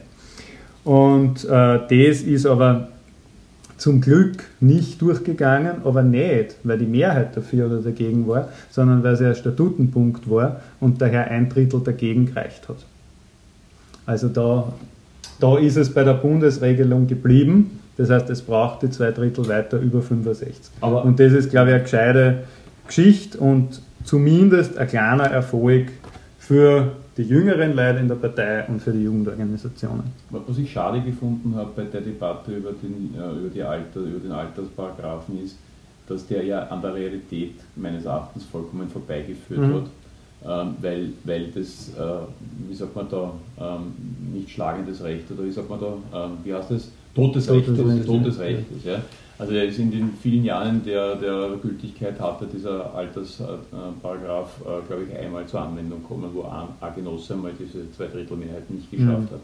[0.85, 2.89] Und äh, das ist aber
[3.79, 9.15] zum Glück nicht durchgegangen, aber nicht, weil die Mehrheit dafür oder dagegen war, sondern weil
[9.15, 12.85] es ein Statutenpunkt war und daher ein Drittel dagegen gereicht hat.
[14.05, 14.73] Also da,
[15.41, 17.81] da ist es bei der Bundesregelung geblieben.
[17.97, 20.55] Das heißt, es braucht die zwei Drittel weiter über 65.
[20.81, 22.45] Aber und das ist, glaube ich, eine gescheite
[22.87, 25.89] Geschichte und zumindest ein kleiner Erfolg
[26.39, 30.05] für die jüngeren Leute in der Partei und für die Jugendorganisationen.
[30.31, 34.21] Was ich schade gefunden habe bei der Debatte über den, äh, über die Alter, über
[34.21, 35.57] den Altersparagraphen ist,
[36.09, 39.75] dass der ja an der Realität meines Erachtens vollkommen vorbeigeführt mhm.
[39.75, 39.85] hat.
[40.47, 43.93] Ähm, weil, weil das, äh, wie sagt man da, ähm,
[44.33, 46.93] nicht schlagendes Recht oder wie sagt man da, ähm, wie heißt das?
[47.15, 48.85] Totes Recht, Totes, Totes Recht ist.
[48.85, 49.03] Ja.
[49.37, 55.05] Also er ist in den vielen Jahren, der, der Gültigkeit hatte, dieser Altersparagraph, äh, glaube
[55.09, 59.35] ich, einmal zur Anwendung gekommen, wo ein, ein Genosse einmal diese Zweidrittelmehrheit nicht geschafft mhm.
[59.35, 59.41] hat.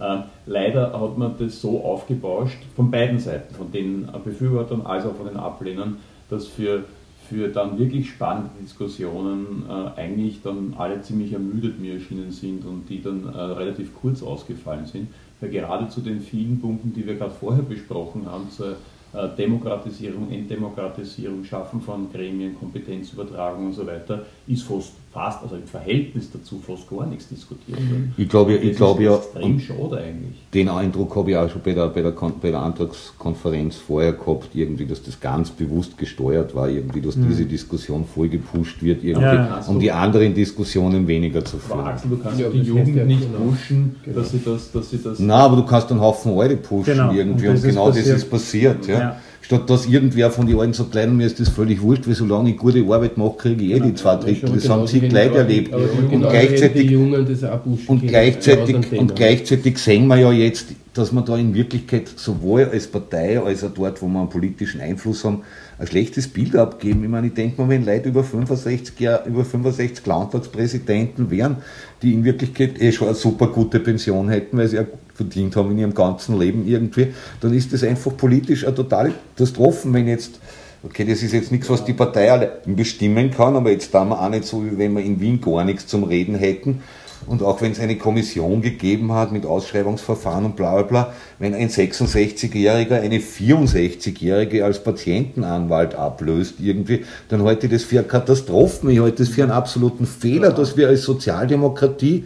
[0.00, 5.14] Ähm, leider hat man das so aufgebauscht, von beiden Seiten, von den Befürwortern als auch
[5.14, 6.84] von den Ablehnern, dass für,
[7.32, 12.88] für dann wirklich spannende Diskussionen äh, eigentlich dann alle ziemlich ermüdet mir erschienen sind und
[12.90, 15.08] die dann äh, relativ kurz ausgefallen sind,
[15.40, 18.76] weil gerade zu den vielen Punkten, die wir gerade vorher besprochen haben, zur
[19.14, 25.66] äh, Demokratisierung, Entdemokratisierung, Schaffen von Gremien, Kompetenzübertragung und so weiter, ist fast, fast also im
[25.66, 28.00] Verhältnis dazu fast gar nichts diskutiert wird.
[28.16, 30.40] Ich glaube, ich glaube ja, extrem schade eigentlich.
[30.54, 34.50] Den Eindruck habe ich auch schon bei der, bei, der, bei der Antragskonferenz vorher gehabt,
[34.54, 37.28] irgendwie, dass das ganz bewusst gesteuert war, irgendwie, dass mhm.
[37.28, 41.80] diese Diskussion voll gepusht wird, irgendwie, ja, um die anderen Diskussionen weniger zu führen.
[41.80, 43.50] Axel, du kannst ja, die Jugend ja nicht genau.
[43.50, 44.18] pushen, genau.
[44.18, 45.18] dass sie das, dass sie das.
[45.18, 47.12] Nein, aber du kannst einen Haufen Alte pushen genau.
[47.12, 48.86] irgendwie und, und genau das ist passiert.
[48.86, 49.16] Ja.
[49.42, 52.56] Statt dass irgendwer von den Alten sagt, mir ist das völlig wurscht, weil solange ich
[52.56, 54.50] gute Arbeit mache, kriege ich eh die zwei Drittel.
[54.54, 55.74] Das haben sie gleich erlebt.
[55.74, 62.08] Und gleichzeitig, und, gleichzeitig, und gleichzeitig sehen wir ja jetzt, dass man da in Wirklichkeit
[62.16, 65.42] sowohl als Partei als auch dort, wo wir einen politischen Einfluss haben,
[65.82, 67.02] ein schlechtes Bild abgeben.
[67.02, 71.56] Ich meine, ich denke mal, wenn Leute über 65 Jahre, über 65 Landtagspräsidenten wären,
[72.02, 75.72] die in Wirklichkeit eh schon eine super gute Pension hätten, weil sie ja verdient haben
[75.72, 77.08] in ihrem ganzen Leben irgendwie,
[77.40, 80.38] dann ist das einfach politisch eine totale Katastrophe, wenn jetzt
[80.84, 84.28] Okay, das ist jetzt nichts, was die Partei bestimmen kann, aber jetzt da wir auch
[84.28, 86.82] nicht so, wie wenn wir in Wien gar nichts zum Reden hätten,
[87.26, 91.54] und auch wenn es eine Kommission gegeben hat mit Ausschreibungsverfahren und bla bla bla, wenn
[91.54, 98.92] ein 66-Jähriger eine 64-Jährige als Patientenanwalt ablöst irgendwie, dann halte ich das für eine Katastrophe.
[98.92, 102.24] Ich halte das für einen absoluten Fehler, dass wir als Sozialdemokratie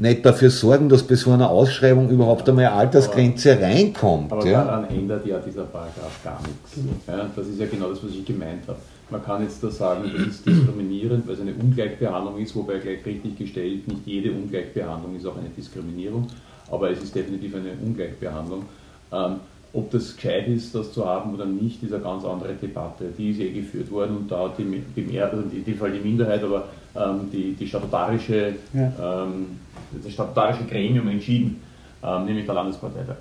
[0.00, 4.32] nicht dafür sorgen, dass bei so einer Ausschreibung überhaupt einmal eine Altersgrenze aber, reinkommt.
[4.32, 4.64] Aber ja.
[4.64, 7.06] daran ändert ja dieser Paragraph gar nichts.
[7.06, 8.78] Ja, das ist ja genau das, was ich gemeint habe.
[9.10, 13.04] Man kann jetzt da sagen, das ist diskriminierend, weil es eine Ungleichbehandlung ist, wobei gleich
[13.04, 16.28] richtig gestellt, nicht jede Ungleichbehandlung ist auch eine Diskriminierung,
[16.70, 18.64] aber es ist definitiv eine Ungleichbehandlung.
[19.12, 19.36] Ähm,
[19.72, 23.04] ob das gescheit ist, das zu haben oder nicht, ist eine ganz andere Debatte.
[23.16, 26.42] Die ist eh geführt worden und da hat die, die, also die, die, die Minderheit,
[26.42, 29.24] aber ähm, die, die statutarische, ja.
[29.24, 29.46] ähm,
[30.02, 31.60] das statutarische Gremium entschieden,
[32.02, 33.16] ähm, nämlich der Landesparteitag.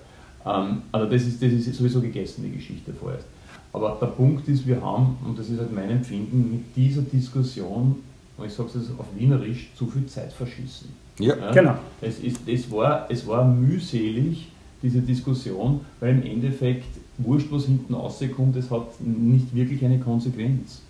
[0.45, 3.25] Ähm, also das ist, das ist sowieso gegessen, die Geschichte vorerst.
[3.71, 7.97] Aber der Punkt ist, wir haben, und das ist halt mein Empfinden, mit dieser Diskussion,
[8.37, 10.89] und ich sage es auf Wienerisch, zu viel Zeit verschissen.
[11.19, 11.51] Ja, ja?
[11.51, 11.75] genau.
[12.01, 14.47] Es, ist, es, war, es war mühselig,
[14.81, 16.85] diese Diskussion, weil im Endeffekt,
[17.17, 20.81] wurscht, was hinten rauskommt, es hat nicht wirklich eine Konsequenz.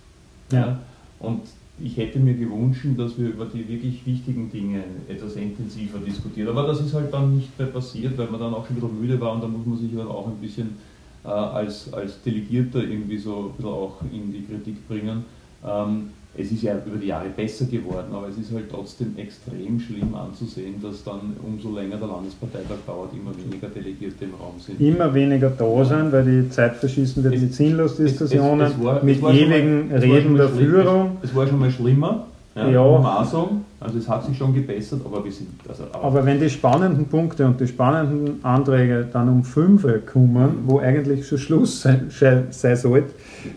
[0.51, 0.59] Ja.
[0.59, 0.79] ja?
[1.19, 1.41] Und
[1.81, 6.49] ich hätte mir gewünscht, dass wir über die wirklich wichtigen Dinge etwas intensiver diskutieren.
[6.49, 9.19] Aber das ist halt dann nicht mehr passiert, weil man dann auch schon wieder müde
[9.19, 10.77] war und da muss man sich dann auch ein bisschen
[11.31, 15.25] als, als Delegierter irgendwie so ein bisschen auch in die Kritik bringen.
[15.65, 19.79] Ähm, es ist ja über die Jahre besser geworden, aber es ist halt trotzdem extrem
[19.79, 24.79] schlimm anzusehen, dass dann umso länger der Landesparteitag dauert, immer weniger Delegierte im Raum sind.
[24.79, 28.83] Immer weniger da sind, weil die Zeit verschießen wird mit sinnlos Diskussionen, es, es, es
[28.83, 31.17] war, mit ewigen mal, Reden der Führung.
[31.23, 32.27] Es war schon mal schlimmer,
[32.65, 32.99] ja, ja.
[32.99, 33.65] Maßung.
[33.81, 35.49] Also es hat sich schon gebessert, aber wir sind.
[35.67, 40.79] Also, aber, wenn die spannenden Punkte und die spannenden Anträge dann um 5 kommen, wo
[40.79, 43.13] eigentlich schon Schluss sein, sein sollte,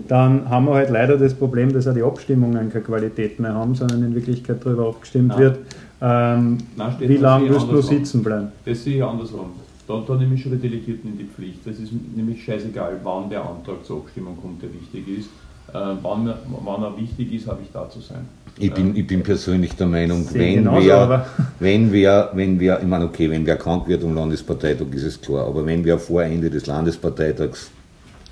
[0.06, 3.74] dann haben wir halt leider das Problem, dass auch die Abstimmungen keine Qualität mehr haben,
[3.74, 5.38] sondern in Wirklichkeit darüber abgestimmt Nein.
[5.38, 5.58] wird,
[6.00, 8.48] ähm, Nein, wie lange wirst du sitzen bleiben.
[8.64, 9.46] Das sehe ich andersrum.
[9.88, 11.66] Da, da nehme ich schon die Delegierten in die Pflicht.
[11.66, 15.30] Das ist nämlich scheißegal, wann der Antrag zur Abstimmung kommt, der wichtig ist.
[15.74, 18.28] Äh, wann, wann er wichtig ist, habe ich da zu sein.
[18.58, 21.26] Ich bin, ich bin persönlich der Meinung, wenn wer,
[21.58, 25.20] wenn, wer, wenn wer, ich meine, okay, wenn wer krank wird am Landesparteitag, ist es
[25.20, 27.70] klar, aber wenn wer vor Ende des Landesparteitags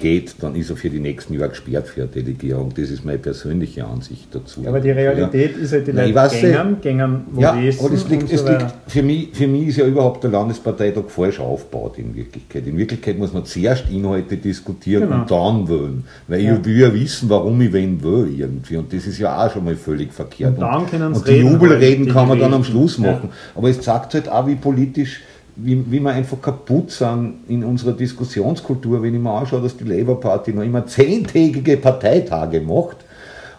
[0.00, 2.72] geht, dann ist er für die nächsten Jahre gesperrt für eine Delegierung.
[2.74, 4.62] Das ist meine persönliche Ansicht dazu.
[4.66, 5.62] Aber die Realität ja.
[5.62, 9.02] ist halt, die Nein, Leute gängern, gängern wo ja, aber das liegt, so liegt, für,
[9.02, 12.66] mich, für mich ist ja überhaupt der Landesparteitag falsch aufgebaut in Wirklichkeit.
[12.66, 15.20] In Wirklichkeit muss man zuerst Inhalte diskutieren genau.
[15.20, 16.04] und dann wählen.
[16.26, 16.56] Weil ja.
[16.56, 18.78] ich will ja wissen, warum ich wen will irgendwie.
[18.78, 20.58] Und das ist ja auch schon mal völlig verkehrt.
[20.58, 23.28] Und, können und die Jubelreden kann man dann am Schluss machen.
[23.54, 25.20] Aber es zeigt halt auch, wie politisch
[25.62, 29.84] wie, wie wir einfach kaputt sind in unserer Diskussionskultur, wenn ich mir anschaue, dass die
[29.84, 32.98] Labour Party noch immer zehntägige Parteitage macht.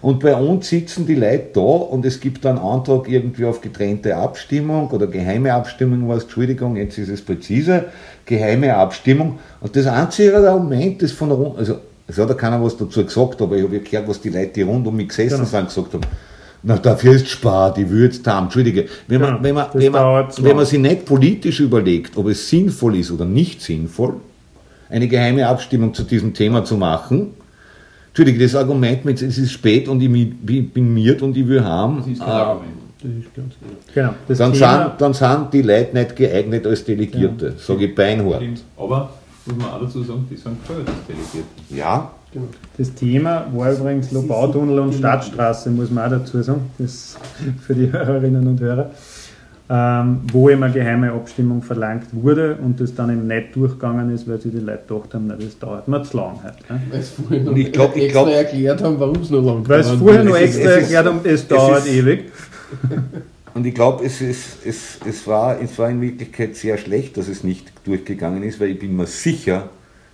[0.01, 4.15] Und bei uns sitzen die Leute da und es gibt einen Antrag irgendwie auf getrennte
[4.15, 7.85] Abstimmung oder geheime Abstimmung, was, Entschuldigung, jetzt ist es präzise,
[8.25, 9.37] geheime Abstimmung.
[9.59, 11.75] Und das einzige Argument, das von der, also
[12.07, 14.53] es hat ja keiner was dazu gesagt, aber ich habe ja gehört, was die Leute,
[14.53, 15.47] die rund um mich gesessen genau.
[15.47, 16.01] sind, gesagt haben
[16.63, 18.45] na, dafür ist spart, die Würz haben.
[18.45, 22.27] Entschuldige, wenn man, ja, wenn, man, wenn, man, wenn man sich nicht politisch überlegt, ob
[22.27, 24.15] es sinnvoll ist oder nicht sinnvoll,
[24.89, 27.33] eine geheime Abstimmung zu diesem Thema zu machen,
[28.09, 31.99] Entschuldige, das Argument mit, es ist spät und ich bin miert und ich will haben.
[31.99, 32.73] Das ist kein äh, Argument.
[33.01, 33.53] Das ist ganz
[33.93, 34.13] genau.
[34.27, 37.51] Dann, sind, dann sind die Leute nicht geeignet als Delegierte, ja.
[37.57, 38.43] sage ich beinhart.
[38.77, 39.13] Aber,
[39.45, 41.49] muss man auch dazu sagen, die sind gefördert als Delegierte.
[41.69, 42.45] Ja, Genau.
[42.77, 47.17] Das Thema war übrigens Lobautunnel und Stadtstraße, muss man auch dazu sagen, das
[47.65, 48.91] für die Hörerinnen und Hörer,
[49.69, 54.39] ähm, wo immer geheime Abstimmung verlangt wurde und das dann eben nicht durchgegangen ist, weil
[54.39, 56.39] sich die Leute gedacht haben, na, das dauert mir zu lang.
[56.41, 56.81] Halt, ne?
[56.89, 59.63] Weil sie vorher noch ich glaub, ich extra glaub, erklärt haben, warum es noch lang
[59.63, 59.69] dauert.
[59.69, 62.31] Weil sie vorher noch extra erklärt haben, es dauert ewig.
[63.53, 67.43] Und ich glaube, es, es, es, war, es war in Wirklichkeit sehr schlecht, dass es
[67.43, 69.69] nicht durchgegangen ist, weil ich bin mir sicher,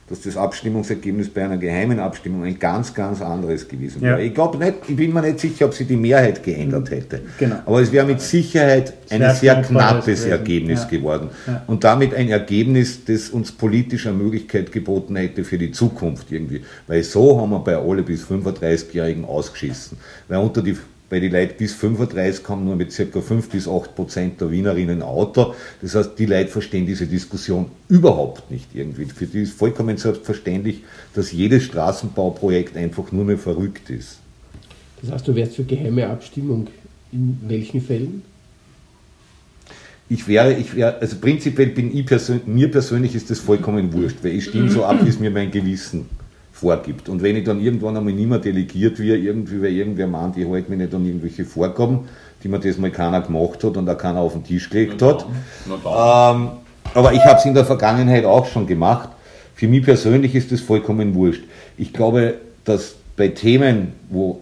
[0.10, 4.20] dass das Abstimmungsergebnis bei einer geheimen Abstimmung ein ganz, ganz anderes gewesen wäre.
[4.20, 4.26] Ja.
[4.26, 7.22] Ich, glaub nicht, ich bin mir nicht sicher, ob sie die Mehrheit geändert hätte.
[7.38, 7.58] Genau.
[7.66, 10.98] Aber es wäre mit Sicherheit ein sehr, sehr knappes Ergebnis ja.
[10.98, 11.30] geworden.
[11.46, 11.64] Ja.
[11.68, 16.62] Und damit ein Ergebnis, das uns politischer Möglichkeit geboten hätte für die Zukunft irgendwie.
[16.88, 19.98] Weil so haben wir bei alle bis 35-Jährigen ausgeschissen.
[20.30, 20.78] Weil unter die
[21.10, 23.22] bei den Leuten bis 35 haben nur mit ca.
[23.22, 25.54] 5 bis 8 Prozent der Wienerinnen Auto.
[25.82, 29.06] Das heißt, die Leute verstehen diese Diskussion überhaupt nicht irgendwie.
[29.06, 34.20] Für die ist vollkommen selbstverständlich, dass jedes Straßenbauprojekt einfach nur mehr verrückt ist.
[35.02, 36.68] Das heißt, du wärst für geheime Abstimmung
[37.12, 38.24] in welchen Fällen?
[40.10, 44.18] Ich wäre, ich wäre, also prinzipiell bin ich persönlich, mir persönlich ist das vollkommen wurscht,
[44.24, 46.06] weil ich stimme so ab, wie es mir mein Gewissen
[46.60, 47.08] vorgibt.
[47.08, 50.48] Und wenn ich dann irgendwann einmal nicht mehr delegiert werde, irgendwie, weil irgendwer meint, ich
[50.48, 52.08] halte mich nicht an irgendwelche Vorgaben,
[52.44, 55.26] die mir das mal keiner gemacht hat und auch keiner auf den Tisch gelegt hat.
[55.68, 56.50] Ähm,
[56.94, 59.10] aber ich habe es in der Vergangenheit auch schon gemacht.
[59.54, 61.44] Für mich persönlich ist das vollkommen wurscht.
[61.78, 64.42] Ich glaube, dass bei Themen, wo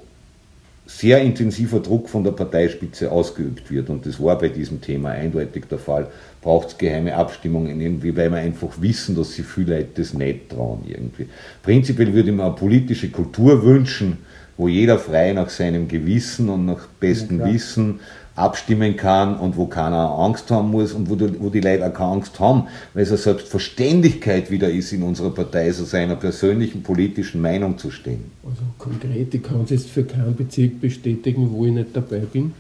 [0.88, 5.66] sehr intensiver Druck von der Parteispitze ausgeübt wird, und das war bei diesem Thema eindeutig
[5.70, 6.08] der Fall,
[6.42, 10.50] braucht es geheime Abstimmungen irgendwie, weil wir einfach wissen, dass sich viele Leute das nicht
[10.50, 11.28] trauen irgendwie.
[11.64, 14.20] Prinzipiell würde ich mir eine politische Kultur wünschen,
[14.58, 18.00] wo jeder frei nach seinem Gewissen und nach bestem ja, Wissen
[18.36, 21.94] abstimmen kann und wo keiner Angst haben muss und wo, die, wo die Leute auch
[21.94, 26.84] keine Angst haben, weil es eine Selbstverständlichkeit wieder ist in unserer Partei, so seiner persönlichen
[26.84, 28.26] politischen Meinung zu stehen.
[28.44, 32.54] Also konkret, ich kann es jetzt für keinen Bezirk bestätigen, wo ich nicht dabei bin.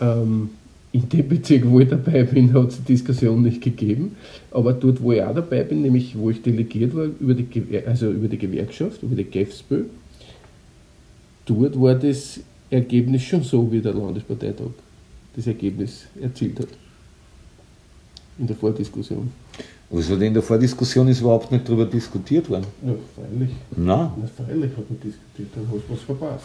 [0.00, 0.50] Ähm,
[0.92, 4.16] in dem Bezirk, wo ich dabei bin, hat es Diskussion nicht gegeben.
[4.50, 7.46] Aber dort, wo ich auch dabei bin, nämlich wo ich delegiert war, über die,
[7.86, 9.84] also über die Gewerkschaft, über die GEFSPÖ,
[11.46, 14.70] dort war das Ergebnis schon so, wie der Landesparteitag
[15.34, 16.68] das Ergebnis erzielt hat.
[18.38, 19.30] In der Vordiskussion.
[19.92, 22.66] Also in der Vordiskussion ist überhaupt nicht darüber diskutiert worden?
[22.86, 23.50] Ja, freilich.
[23.76, 24.10] Nein.
[24.16, 26.44] Na, freilich hat man diskutiert, dann hast du was verpasst.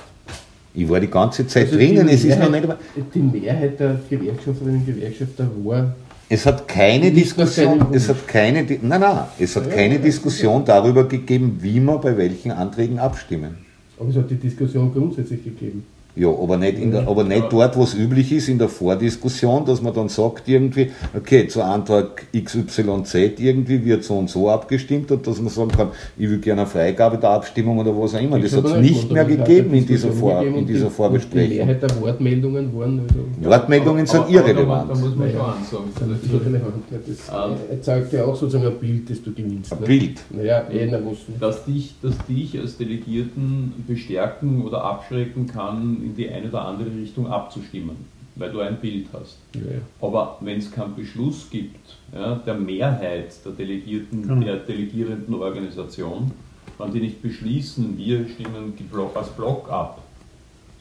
[0.74, 2.68] Ich war die ganze Zeit also drinnen, es ist noch nicht.
[3.14, 5.96] Die Mehrheit der Gewerkschafterinnen und Gewerkschafter war.
[6.28, 10.62] Es hat keine Diskussion, es hat keine, nein, nein, es hat ja, keine ja, Diskussion
[10.62, 10.66] ja.
[10.66, 13.60] darüber gegeben, wie wir bei welchen Anträgen abstimmen.
[13.98, 15.86] Aber es hat die Diskussion grundsätzlich gegeben.
[16.18, 19.66] Ja, aber nicht, in der, aber nicht dort, wo es üblich ist, in der Vordiskussion,
[19.66, 25.12] dass man dann sagt irgendwie, okay, zu Antrag XYZ irgendwie wird so und so abgestimmt
[25.12, 28.22] und dass man sagen kann, ich will gerne eine Freigabe der Abstimmung oder was auch
[28.22, 28.40] immer.
[28.40, 31.50] Das hat es nicht mehr gegeben in dieser, Vor, in dieser Vorbesprechung.
[31.50, 34.90] Die Mehrheit der Wortmeldungen waren also Wortmeldungen sind irrelevant.
[34.90, 35.92] Da muss man schon ansagen.
[36.00, 36.84] Das irrelevant.
[36.90, 39.74] Das zeigt ja auch sozusagen ein Bild, das du gewinnst.
[39.74, 39.86] Ein ne?
[39.86, 40.22] Bild?
[40.30, 41.00] Naja, na,
[41.42, 46.90] dass, dich, dass dich als Delegierten bestärken oder abschrecken kann, in die eine oder andere
[46.96, 47.96] Richtung abzustimmen,
[48.36, 49.38] weil du ein Bild hast.
[49.54, 49.62] Ja.
[50.02, 54.36] Aber wenn es keinen Beschluss gibt, ja, der Mehrheit der Delegierten, ja.
[54.36, 56.32] der delegierenden Organisation,
[56.78, 58.74] wenn die nicht beschließen, wir stimmen
[59.14, 60.02] als Block ab,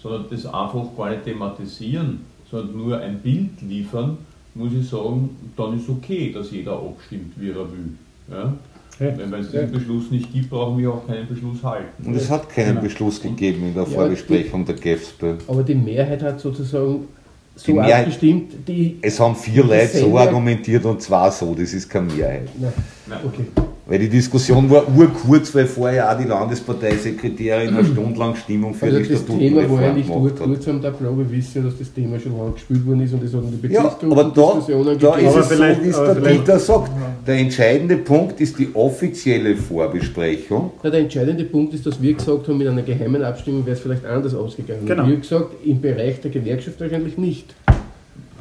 [0.02, 2.20] sondern das einfach gar nicht thematisieren,
[2.50, 4.18] sondern nur ein Bild liefern,
[4.54, 7.96] muss ich sagen, dann ist okay, dass jeder abstimmt, wie er will.
[8.30, 8.54] Ja?
[8.98, 12.06] Wenn es diesen Beschluss nicht gibt, brauchen wir auch keinen Beschluss halten.
[12.06, 12.80] Und es hat keinen Genau.
[12.82, 15.38] Beschluss gegeben in der Ja, Vorbesprechung der GEFSPE.
[15.48, 17.08] Aber die Mehrheit hat sozusagen
[17.56, 18.98] so Die Mehrheit- abgestimmt, die.
[19.02, 22.48] Es haben vier Die Leute so argumentiert und zwar so, das ist keine Mehrheit.
[22.60, 22.72] Nein,
[23.08, 23.18] Nein.
[23.24, 23.44] okay.
[23.86, 28.86] Weil die Diskussion war urkurz, weil vorher auch die Landesparteisekretärin eine Stunde lang Stimmung für
[28.86, 32.18] Also die das Thema war ja nicht urkurz, da glaube ich wissen, dass das Thema
[32.18, 34.98] schon lange gespielt worden ist und es hat in der Ja, Bezirksgruppe aber da, Diskussionen
[34.98, 35.28] da gegeben.
[35.28, 36.90] ist Aber es so, wie es der Dieter sagt.
[37.26, 40.70] Der entscheidende Punkt ist die offizielle Vorbesprechung.
[40.82, 43.82] Na, der entscheidende Punkt ist, dass wir gesagt haben, mit einer geheimen Abstimmung wäre es
[43.82, 44.86] vielleicht anders ausgegangen.
[44.86, 45.06] Genau.
[45.06, 47.54] Wir haben gesagt, im Bereich der Gewerkschaft wahrscheinlich nicht.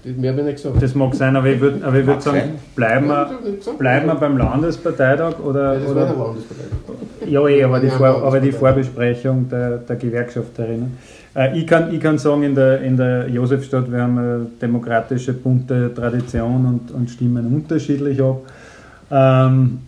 [0.04, 0.82] Das mehr habe ich gesagt.
[0.82, 2.52] Das mag sein, aber ich würde würd sagen, sein.
[2.76, 3.40] bleiben wir,
[3.78, 6.64] bleiben wir beim Landesparteitag oder, Ja, das oder Landespartei.
[7.28, 10.98] Ja, eh, aber die, Vor aber die Vorbesprechung der, der Gewerkschafterinnen.
[11.36, 15.34] Äh, ich, kann, ich kann sagen, in der, in der Josefstadt, wir haben eine demokratische,
[15.34, 18.42] bunte Tradition und, und stimmen unterschiedlich ab.
[19.10, 19.80] Ähm,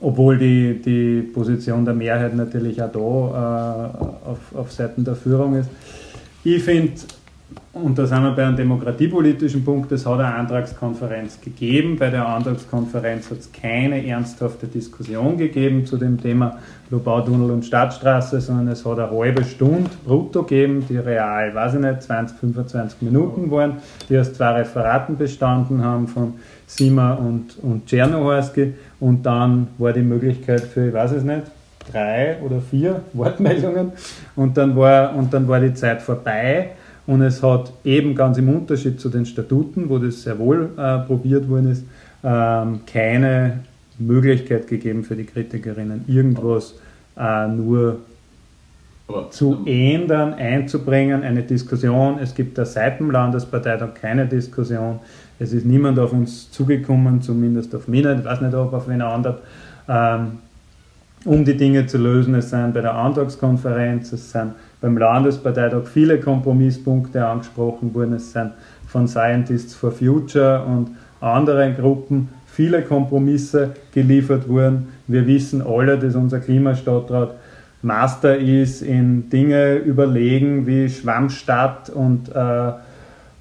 [0.00, 5.56] obwohl die, die Position der Mehrheit natürlich auch da äh, auf, auf Seiten der Führung
[5.56, 5.68] ist.
[6.42, 6.92] Ich finde,
[7.74, 11.96] und da sind wir bei einem demokratiepolitischen Punkt, es hat eine Antragskonferenz gegeben.
[11.98, 16.58] Bei der Antragskonferenz hat es keine ernsthafte Diskussion gegeben zu dem Thema
[16.90, 21.80] Lobautunnel und Stadtstraße, sondern es hat eine halbe Stunde brutto gegeben, die real, weiß ich
[21.80, 23.78] nicht, 20, 25 Minuten waren,
[24.08, 26.34] die aus zwei Referaten bestanden haben von
[26.66, 28.74] Sima und, und Czernohorski.
[29.00, 31.42] Und dann war die Möglichkeit für, ich weiß es nicht,
[31.90, 33.92] drei oder vier Wortmeldungen
[34.36, 36.70] und dann war, und dann war die Zeit vorbei.
[37.06, 40.98] Und es hat eben ganz im Unterschied zu den Statuten, wo das sehr wohl äh,
[41.00, 41.84] probiert worden ist,
[42.22, 43.60] ähm, keine
[43.98, 46.74] Möglichkeit gegeben für die Kritikerinnen, irgendwas
[47.16, 47.98] äh, nur
[49.06, 52.18] Aber zu ähm, ändern, einzubringen, eine Diskussion.
[52.20, 55.00] Es gibt da seit dem Landesparteitag keine Diskussion.
[55.38, 58.88] Es ist niemand auf uns zugekommen, zumindest auf mich nicht, ich weiß nicht, ob auf
[58.88, 59.36] wen anderen,
[59.88, 60.38] ähm,
[61.26, 62.34] um die Dinge zu lösen.
[62.34, 64.52] Es sind bei der Antragskonferenz, es sind
[64.84, 68.12] beim Landesparteitag viele Kompromisspunkte angesprochen worden.
[68.12, 68.50] Es sind
[68.86, 70.90] von Scientists for Future und
[71.22, 74.88] anderen Gruppen viele Kompromisse geliefert worden.
[75.06, 77.30] Wir wissen alle, dass unser Klimastadtrat
[77.80, 82.72] Master ist in Dinge überlegen wie Schwammstadt und äh,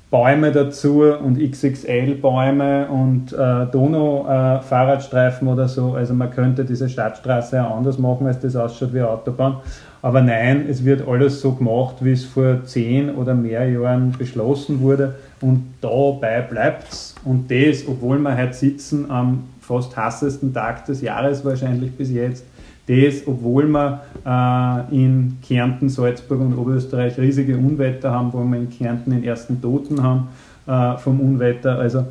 [0.10, 5.96] Bäume dazu und XXL-Bäume und äh, Donau-Fahrradstreifen oder so.
[5.96, 9.58] Also man könnte diese Stadtstraße auch anders machen, als das ausschaut wie Autobahn.
[10.04, 14.82] Aber nein, es wird alles so gemacht, wie es vor zehn oder mehr Jahren beschlossen
[14.82, 15.16] wurde.
[15.40, 17.16] Und dabei bleibt es.
[17.24, 22.44] Und das, obwohl wir heute sitzen am fast hassesten Tag des Jahres wahrscheinlich bis jetzt,
[22.86, 28.70] das, obwohl wir äh, in Kärnten, Salzburg und Oberösterreich riesige Unwetter haben, wo wir in
[28.70, 30.28] Kärnten den ersten Toten haben
[30.68, 31.80] äh, vom Unwetter.
[31.80, 32.04] Also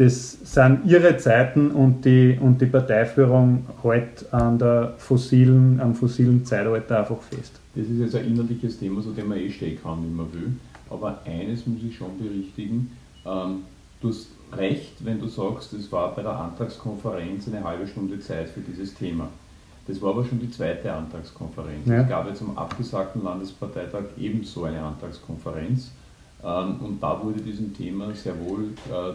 [0.00, 6.42] das sind irre Zeiten und die, und die Parteiführung hält an der fossilen, am fossilen
[6.42, 7.60] Zeitalter einfach fest.
[7.74, 10.52] Das ist jetzt ein innerliches Thema, zu dem man eh stehen kann, wie man will.
[10.88, 12.90] Aber eines muss ich schon berichtigen.
[13.26, 13.64] Ähm,
[14.00, 18.48] du hast recht, wenn du sagst, es war bei der Antragskonferenz eine halbe Stunde Zeit
[18.48, 19.28] für dieses Thema.
[19.86, 21.86] Das war aber schon die zweite Antragskonferenz.
[21.86, 22.00] Ja.
[22.00, 25.90] Es gab jetzt am abgesagten Landesparteitag ebenso eine Antragskonferenz.
[26.42, 29.12] Ähm, und da wurde diesem Thema sehr wohl, äh,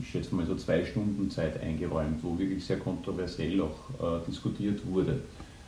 [0.00, 4.80] ich schätze mal so zwei Stunden Zeit eingeräumt, wo wirklich sehr kontroversiell auch äh, diskutiert
[4.86, 5.20] wurde.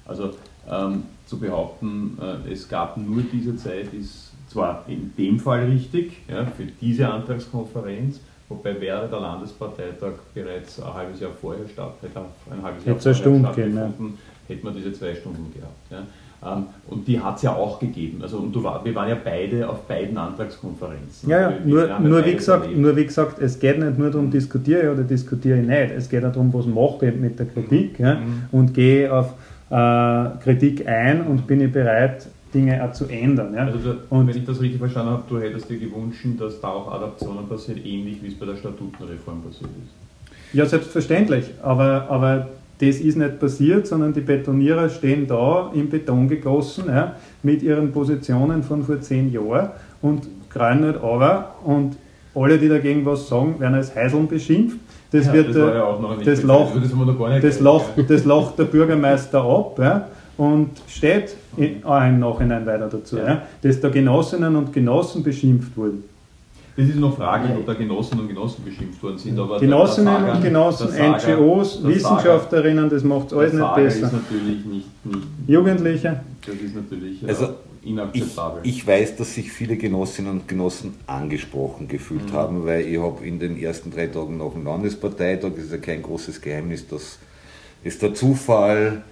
[0.04, 0.30] Also
[0.68, 6.18] ähm, zu behaupten, äh, es gab nur diese Zeit, ist zwar in dem Fall richtig,
[6.28, 12.20] ja, für diese Antragskonferenz, wobei wäre der Landesparteitag bereits ein halbes Jahr vorher statt, hätte
[12.50, 14.18] ein halbes Jahr Hätte vorher Stunde gegeben, stattgefunden,
[14.48, 15.90] hätte man diese zwei Stunden gehabt.
[15.90, 16.06] Ja.
[16.42, 18.20] Ähm, und die hat es ja auch gegeben.
[18.22, 21.28] Also, und war, wir waren ja beide auf beiden Antragskonferenzen.
[21.28, 22.80] Ja, ja, Also nur, ja nur, wie gesagt, erlebt.
[22.80, 25.92] nur wie gesagt, es geht nicht nur darum, diskutiere ich oder diskutiere ich nicht.
[25.96, 28.14] Es geht auch darum, was mache ich mit der Kritik ja?
[28.14, 28.42] Mhm.
[28.52, 29.34] und gehe auf
[29.68, 29.74] äh,
[30.42, 33.52] Kritik ein und bin ich bereit, Dinge auch zu ändern.
[33.54, 33.66] Ja?
[33.66, 36.90] Also, Und- wenn ich das richtig verstanden habe, du hättest dir gewünscht, dass da auch
[36.90, 40.54] Adaptionen passieren, ähnlich wie es bei der Statutenreform passiert ist.
[40.54, 42.48] Ja, selbstverständlich, aber, aber
[42.80, 47.92] das ist nicht passiert, sondern die Betonierer stehen da im Beton gegossen ja, mit ihren
[47.92, 49.70] Positionen von vor zehn Jahren
[50.00, 51.96] und kreien nicht aber und
[52.34, 54.78] alle, die dagegen was sagen, werden als Heiseln beschimpft.
[55.12, 59.42] Das, Ja, wird, das äh, ja das lacht- das das, lacht, das lacht der Bürgermeister
[59.44, 60.08] ab ja,
[60.38, 63.16] und steht in, auch im Nachhinein weiter dazu,
[63.60, 66.04] dass da Genossinnen und Genossen beschimpft wurden.
[66.76, 69.38] Das ist noch fraglich, ob da Genossen und Genossen beschimpft worden sind.
[69.38, 74.06] Aber Genossinnen der und Genossen, Sager- NGOs, Wissenschaftlerinnen, das macht alles nicht besser.
[74.06, 77.48] ist natürlich nicht, nicht Jugendliche, das ist natürlich Also, äh,
[77.82, 78.60] Ich, inakzeptabel.
[78.62, 83.38] ich weiß, dass sich viele Genossinnen und Genossen angesprochen gefühlt haben, weil ich habe in
[83.38, 87.18] den ersten drei Tagen nach dem Landesparteitag, das ist ja kein großes Geheimnis, dass
[87.82, 89.02] es der Zufall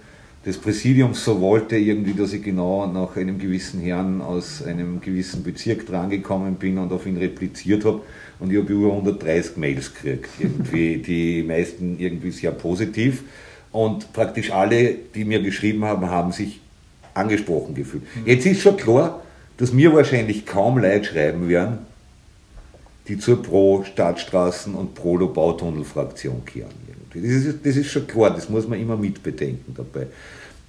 [0.45, 5.43] des Präsidiums so wollte, irgendwie, dass ich genau nach einem gewissen Herrn aus einem gewissen
[5.43, 8.01] Bezirk drangekommen bin und auf ihn repliziert habe.
[8.39, 13.23] Und ich habe über 130 Mails gekriegt, irgendwie, die meisten irgendwie sehr positiv.
[13.71, 16.61] Und praktisch alle, die mir geschrieben haben, haben sich
[17.13, 18.03] angesprochen gefühlt.
[18.25, 19.21] Jetzt ist schon klar,
[19.57, 21.79] dass mir wahrscheinlich kaum Leute schreiben werden,
[23.07, 26.89] die zur Pro-Stadtstraßen- und Pro-Bautunnel-Fraktion kehren.
[27.13, 30.07] Das ist, das ist schon klar, das muss man immer mitbedenken dabei.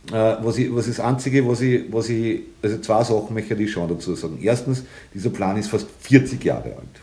[0.09, 3.71] Äh, was, ich, was das Einzige, was ich, was ich, also zwei Sachen möchte ich
[3.71, 4.39] schon dazu sagen.
[4.41, 7.01] Erstens, dieser Plan ist fast 40 Jahre alt.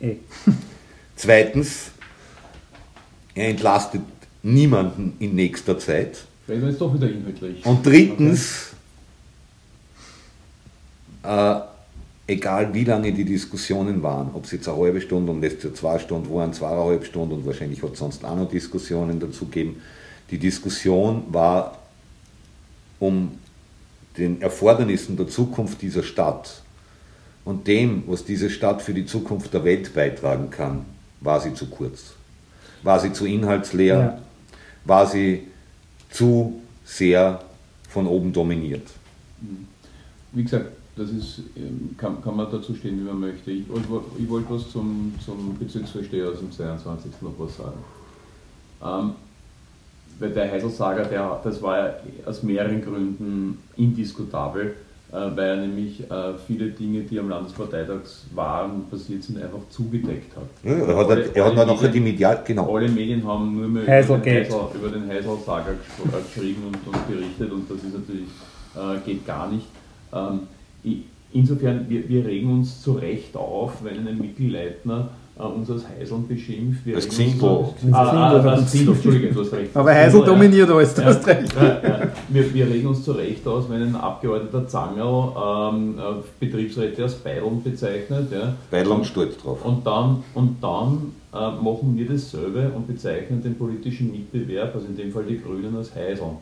[0.00, 0.16] Eh.
[1.16, 1.92] Zweitens,
[3.34, 4.02] er entlastet
[4.42, 6.24] niemanden in nächster Zeit.
[6.48, 7.64] Reden wir jetzt doch wieder inhaltlich.
[7.64, 8.70] Und drittens,
[11.22, 11.60] äh,
[12.26, 15.98] egal wie lange die Diskussionen waren, ob es jetzt eine halbe Stunde und letzte zwei
[15.98, 19.82] Stunden waren, zweieinhalb Stunden und wahrscheinlich hat es sonst auch noch Diskussionen dazu gegeben,
[20.30, 21.78] die Diskussion war
[22.98, 23.32] um
[24.16, 26.62] den Erfordernissen der Zukunft dieser Stadt
[27.44, 30.86] und dem, was diese Stadt für die Zukunft der Welt beitragen kann,
[31.20, 32.14] war sie zu kurz.
[32.82, 34.18] War sie zu inhaltsleer, Ja.
[34.84, 35.42] war sie
[36.10, 37.42] zu sehr
[37.88, 38.86] von oben dominiert.
[40.32, 43.50] Wie gesagt, das ist, ähm, kann, kann man dazu stehen, wie man möchte.
[43.50, 47.10] Ich, wollte- ich wollte was zum, zum Bezirksvorsteher aus dem 22.
[47.20, 47.78] noch was sagen.
[48.84, 49.10] Ähm,
[50.20, 51.94] weil der Heiselsager, der, das war ja
[52.26, 54.76] aus mehreren Gründen indiskutabel,
[55.10, 58.00] äh, weil er nämlich äh, viele Dinge, die am Landesparteitag
[58.32, 60.44] waren, passiert sind, einfach zugedeckt hat.
[60.62, 62.76] Ja, er hat, Alle- er hat dann nachher die Medien- Medial, genau.
[62.76, 64.34] Alle Medien haben nur mehr über den.
[64.36, 68.28] Heisel, über den Heiselsager äh, geschrieben und, und berichtet und das ist natürlich,
[68.76, 69.66] äh, geht gar nicht.
[70.12, 70.40] Ähm,
[71.32, 75.08] insofern, wir, wir regen uns zu Recht auf, wenn ein Mittelleitner
[75.38, 76.86] äh, uns als Heiseln beschimpft.
[76.86, 77.90] Wir Als regen uns Xindel.
[77.90, 79.70] zu- Ah, ah, du hast recht.
[79.76, 80.26] Aber Heisel Xindel, ja.
[80.38, 81.54] dominiert alles, du hast recht.
[81.56, 82.08] Ja, ja.
[82.28, 85.32] Wir, wir regen uns zu Recht aus, wenn ein Abgeordneter Zangerl
[85.74, 86.02] ähm, äh,
[86.38, 88.28] Betriebsräte als Beideln bezeichnet.
[88.32, 88.54] Ja.
[88.70, 89.64] Beide lang stolz drauf.
[89.64, 94.96] Und dann, und dann äh, machen wir dasselbe und bezeichnen den politischen Mitbewerb, also in
[94.96, 96.36] dem Fall die Grünen, als Heiseln.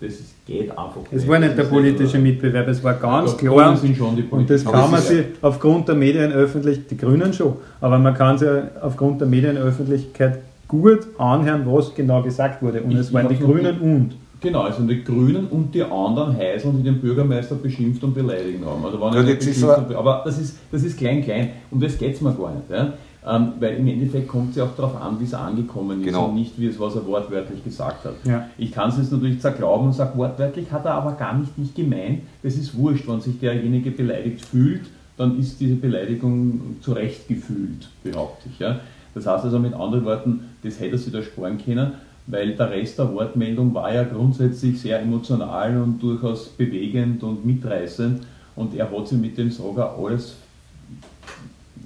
[0.00, 0.14] Das
[0.46, 3.76] geht einfach Es war nicht der Das politische Mitbewerb, es war ganz Die klar.
[3.76, 7.54] Sind schon die Und das kann man es sich aufgrund der Medienöffentlichkeit, die Grünen schon,
[7.80, 8.48] aber man kann sich
[8.80, 10.38] aufgrund der Medienöffentlichkeit
[10.68, 12.80] gut anhören, was genau gesagt wurde.
[12.82, 14.10] Und Ich- es waren die Grünen und.
[14.40, 18.84] Genau, also die Grünen und die anderen Heiseln, die den Bürgermeister beschimpft und beleidigt haben.
[18.84, 20.96] Also waren Ja, nicht jetzt ist beschimpft aber- und be- aber das ist, das ist
[20.96, 21.48] klein, klein.
[21.72, 22.70] Und das geht es mir gar nicht.
[22.70, 22.92] Ja?
[23.26, 26.26] Ähm, weil im Endeffekt kommt es ja auch darauf an, wie es angekommen ist Genau.
[26.26, 28.14] und nicht, wie es, was er wortwörtlich gesagt hat.
[28.24, 28.46] Ja.
[28.56, 31.74] Ich kann es jetzt natürlich zerglauben und sage, wortwörtlich hat er aber gar nicht, nicht
[31.74, 32.20] gemeint.
[32.42, 34.82] Das ist wurscht, wenn sich derjenige beleidigt fühlt,
[35.16, 38.58] dann ist diese Beleidigung zu Recht gefühlt, behaupte ich.
[38.60, 38.78] Ja?
[39.14, 41.92] Das heißt also mit anderen Worten, das hätte er sich da sparen können,
[42.28, 48.20] weil der Rest der Wortmeldung war ja grundsätzlich sehr emotional und durchaus bewegend und mitreißend
[48.54, 50.36] und er hat sich mit dem Sager alles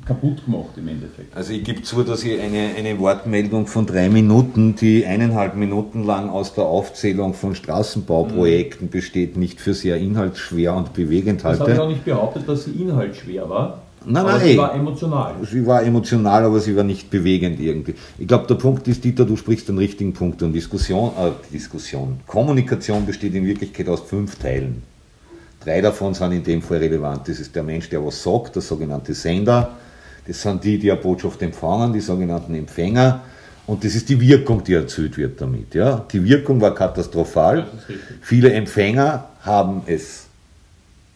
[0.04, 1.36] kaputt gemacht im Endeffekt.
[1.36, 6.04] Also ich gebe zu, dass ich eine, eine Wortmeldung von drei Minuten, die eineinhalb Minuten
[6.04, 11.72] lang aus der Aufzählung von Straßenbauprojekten besteht, nicht für sehr inhaltsschwer und bewegend Das habe
[11.72, 11.92] ich auch halte.
[11.92, 15.34] nicht behauptet, dass sie inhaltsschwer war, Nein, aber nein, sie war emotional.
[15.48, 17.94] Sie war emotional, aber sie war nicht bewegend irgendwie.
[18.18, 20.52] Ich glaube, der Punkt ist, Dieter, du sprichst den richtigen Punkt an.
[20.52, 22.18] Diskussion, äh, Diskussion.
[22.26, 24.82] Kommunikation besteht in Wirklichkeit aus fünf Teilen.
[25.64, 27.28] Drei davon sind in dem Fall relevant.
[27.28, 29.70] Das ist der Mensch, der was sagt, der sogenannte Sender.
[30.26, 33.22] Das sind die, die eine Botschaft empfangen, die sogenannten Empfänger.
[33.66, 35.74] Und das ist die Wirkung, die erzielt wird damit.
[35.74, 36.04] Ja?
[36.12, 37.66] Die Wirkung war katastrophal.
[38.20, 40.26] Viele Empfänger haben es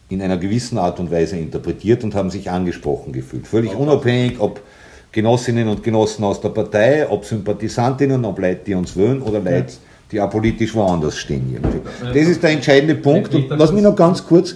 [0.09, 3.45] in einer gewissen Art und Weise interpretiert und haben sich angesprochen gefühlt.
[3.45, 4.61] Völlig unabhängig, ob
[5.11, 9.73] Genossinnen und Genossen aus der Partei, ob Sympathisantinnen, ob Leute, die uns wollen oder Leute,
[10.11, 11.49] die auch politisch woanders stehen.
[11.51, 11.79] Irgendwie.
[12.01, 13.33] Das ist der entscheidende Punkt.
[13.33, 14.55] Und lass mich noch ganz kurz,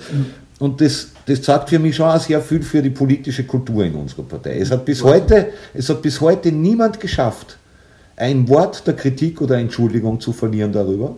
[0.59, 3.93] und das, das sagt für mich schon auch sehr viel für die politische Kultur in
[3.95, 4.57] unserer Partei.
[4.59, 7.57] Es hat bis heute, es hat bis heute niemand geschafft,
[8.17, 11.15] ein Wort der Kritik oder Entschuldigung zu verlieren darüber.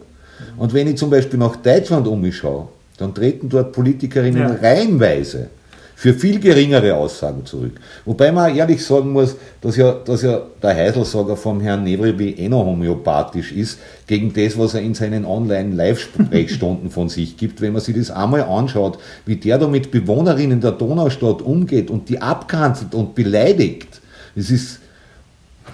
[0.57, 4.55] Und wenn ich zum Beispiel nach Deutschland umschaue, dann treten dort Politikerinnen Ja.
[4.55, 5.47] reihenweise
[5.95, 7.79] für viel geringere Aussagen zurück.
[8.05, 12.49] Wobei man ehrlich sagen muss, dass ja, dass ja der Heiselsager vom Herrn Nevribi eh
[12.49, 17.61] noch homöopathisch ist, gegen das, was er in seinen Online-Live-Sprechstunden von sich gibt.
[17.61, 22.09] Wenn man sich das einmal anschaut, wie der da mit Bewohnerinnen der Donaustadt umgeht und
[22.09, 24.01] die abkanzelt und beleidigt,
[24.35, 24.79] das ist,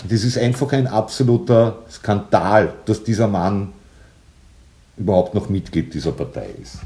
[0.08, 3.70] das ist einfach ein absoluter Skandal, dass dieser Mann
[4.98, 6.80] überhaupt noch Mitglied dieser Partei ist.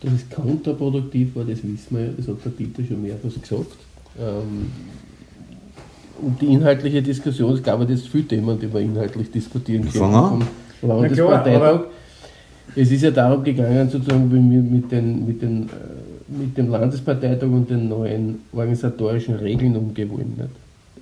[0.00, 3.76] Dass es kontraproduktiv war, das wissen wir ja, das hat der Dieter schon mehrfach gesagt.
[4.18, 4.70] Ähm,
[6.20, 10.46] und die inhaltliche Diskussion, ich glaube, das ist viel Themen, die wir inhaltlich diskutieren können.
[10.80, 11.80] Vom, Landesparteitag.
[12.76, 15.66] Es ist ja darum gegangen, sozusagen, wie wir mit, den, mit, den, äh,
[16.28, 20.34] mit dem Landesparteitag und den neuen organisatorischen Regeln umgehen wollen.
[20.36, 20.50] Nicht?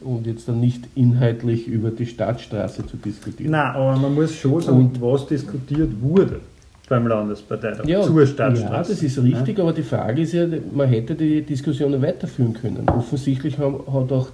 [0.03, 3.51] Und jetzt dann nicht inhaltlich über die Staatsstraße zu diskutieren.
[3.51, 6.41] Nein, aber man muss schon sagen, und, was diskutiert wurde
[6.89, 8.72] beim Landesparteitag ja, zur Stadtstraße.
[8.72, 9.64] Ja, das ist richtig, ja?
[9.64, 12.89] aber die Frage ist ja, man hätte die Diskussionen weiterführen können.
[12.89, 14.28] Offensichtlich hat auch,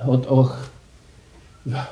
[0.00, 0.54] hat auch
[1.64, 1.88] ja,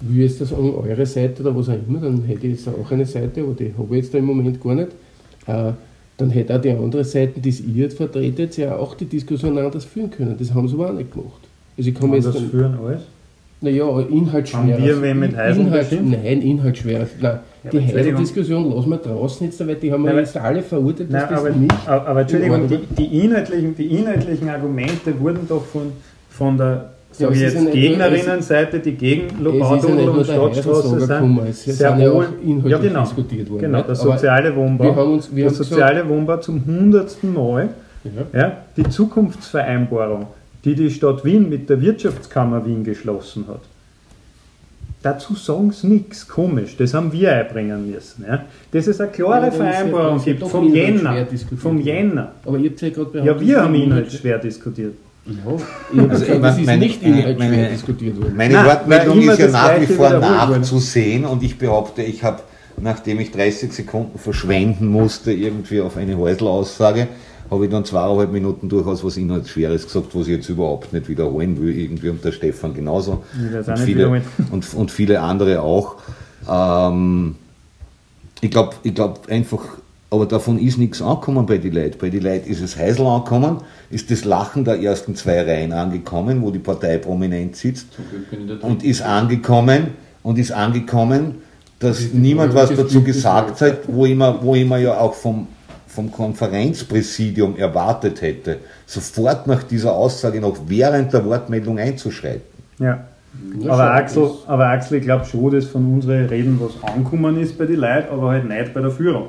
[0.00, 3.06] wie ist das an eure Seite oder was auch immer, dann hätte ich auch eine
[3.06, 4.92] Seite, aber die habe ich jetzt da im Moment gar nicht.
[5.46, 5.72] Äh,
[6.16, 9.84] dann hätte auch die andere Seite, die ihr jetzt vertretet, ja auch die Diskussion anders
[9.84, 10.36] führen können.
[10.38, 11.40] Das haben sie aber auch nicht gemacht.
[11.76, 13.02] Also ich kann jetzt dann, führen alles?
[13.62, 14.60] Naja, inhaltsschwer.
[14.60, 17.06] Haben wir wen mit Heisel Inhalt, Nein, inhaltsschwer.
[17.20, 21.12] Nein, ja, die Heisel-Diskussion lassen wir draußen jetzt, weil die haben wir jetzt alle verurteilt,
[21.12, 25.46] dass nein, das aber, nicht aber, aber Entschuldigung, die, die, inhaltlichen, die inhaltlichen Argumente wurden
[25.46, 25.92] doch von,
[26.30, 31.00] von der ja, jetzt Gegnerinnenseite, die gegen Lobautunnel und Stadtstraße
[31.52, 32.28] sind, sehr wohl
[32.64, 33.60] ja, genau, diskutiert worden.
[33.60, 37.68] Genau, der soziale Wohnbau, uns, der soziale Wohnbau zum hundertsten Mal,
[38.04, 38.40] ja.
[38.40, 38.52] ja.
[38.76, 40.26] die Zukunftsvereinbarung,
[40.64, 43.62] die die Stadt Wien mit der Wirtschaftskammer Wien geschlossen hat.
[45.02, 48.24] Dazu sagen sie nichts, komisch, das haben wir einbringen müssen.
[48.28, 48.44] Ja.
[48.70, 52.32] Dass es eine klare ja, Vereinbarung gibt vom Jänner, vom Jänner.
[52.44, 54.94] Aber ihr habt ja gerade Ja, wir haben inhaltsschwer diskutiert.
[55.24, 58.36] Ja, also gesagt, das ist meine, nicht meine, meine, diskutiert worden.
[58.36, 62.42] Meine Wortmeldung ist ja nach wie vor nachzusehen und ich behaupte, ich habe,
[62.82, 67.08] nachdem ich 30 Sekunden verschwenden musste, irgendwie auf eine Häusl-Aussage,
[67.50, 71.60] habe ich dann zweieinhalb Minuten durchaus was Inhaltsschweres gesagt, was ich jetzt überhaupt nicht wiederholen
[71.60, 73.24] will, irgendwie und der Stefan genauso
[73.66, 75.96] und viele, und, und viele andere auch.
[76.48, 77.34] Ähm,
[78.40, 79.64] ich glaube ich glaub einfach,
[80.10, 81.98] aber davon ist nichts angekommen bei den Leuten.
[81.98, 83.58] Bei den Leuten ist es Heisel angekommen,
[83.90, 87.88] ist das Lachen der ersten zwei Reihen angekommen, wo die Partei prominent sitzt.
[88.62, 89.88] Und ist angekommen,
[90.22, 91.42] und ist angekommen,
[91.80, 95.48] dass niemand was dazu gesagt hat, wo immer, wo immer ja auch vom,
[95.88, 102.42] vom Konferenzpräsidium erwartet hätte, sofort nach dieser Aussage noch während der Wortmeldung einzuschreiten.
[102.78, 103.04] Ja.
[103.66, 107.64] Aber Axel, aber Axel, ich glaube schon, dass von unseren Reden was angekommen ist bei
[107.64, 109.28] den Leuten, aber halt nicht bei der Führung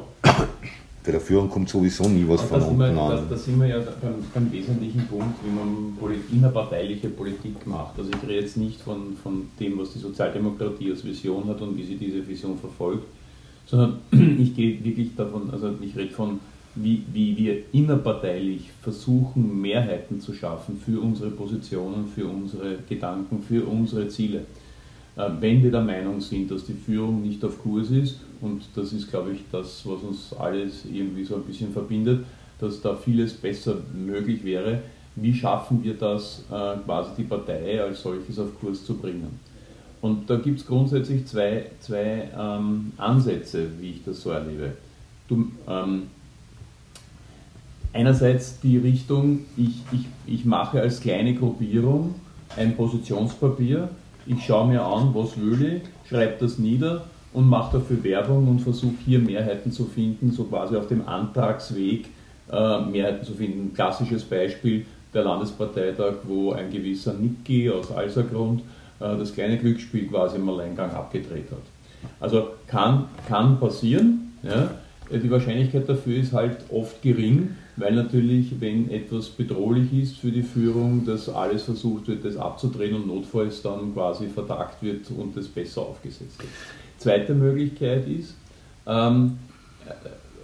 [1.04, 3.26] bei der Führung kommt sowieso nie was von unten wir, an.
[3.30, 7.98] Da, sind wir ja beim, beim, wesentlichen Punkt, wie man innerparteiliche Politik macht.
[7.98, 11.76] Also ich rede jetzt nicht von, von dem, was die Sozialdemokratie als Vision hat und
[11.76, 13.06] wie sie diese Vision verfolgt,
[13.66, 14.00] sondern
[14.40, 16.40] ich gehe wirklich davon, also ich rede von,
[16.76, 23.68] wie, wie wir innerparteilich versuchen, Mehrheiten zu schaffen für unsere Positionen, für unsere Gedanken, für
[23.68, 24.46] unsere Ziele.
[25.18, 28.92] Äh, wenn wir der Meinung sind, dass die Führung nicht auf Kurs ist, und das
[28.92, 32.26] ist, glaube ich, das, was uns alles irgendwie so ein bisschen verbindet,
[32.60, 34.82] dass da vieles besser möglich wäre,
[35.16, 39.40] wie schaffen wir das, äh, quasi die Partei als solches auf Kurs zu bringen.
[40.02, 44.74] Und da gibt es grundsätzlich zwei, zwei ähm, Ansätze, wie ich das so erlebe.
[45.28, 46.04] Du, ähm,
[47.94, 52.16] einerseits die Richtung, ich, ich, ich mache als kleine Gruppierung
[52.58, 53.90] ein Positionspapier,
[54.26, 58.60] ich schaue mir an, was will ich, schreibe das nieder und mache dafür Werbung und
[58.60, 62.08] versuche hier Mehrheiten zu finden, so quasi auf dem Antragsweg
[62.52, 63.74] äh, Mehrheiten zu finden.
[63.74, 68.62] Klassisches Beispiel der Landesparteitag, wo ein gewisser Niki aus Alsergrund
[69.00, 72.12] äh, das kleine Glücksspiel quasi im Alleingang abgedreht hat.
[72.20, 74.34] Also kann, kann passieren.
[74.44, 74.72] Ja.
[75.12, 80.42] Die Wahrscheinlichkeit dafür ist halt oft gering, weil natürlich, wenn etwas bedrohlich ist für die
[80.42, 85.48] Führung, dass alles versucht wird, das abzudrehen und notfalls dann quasi vertagt wird und das
[85.48, 86.50] besser aufgesetzt wird.
[87.02, 88.36] Zweite Möglichkeit ist,
[88.86, 89.40] ähm,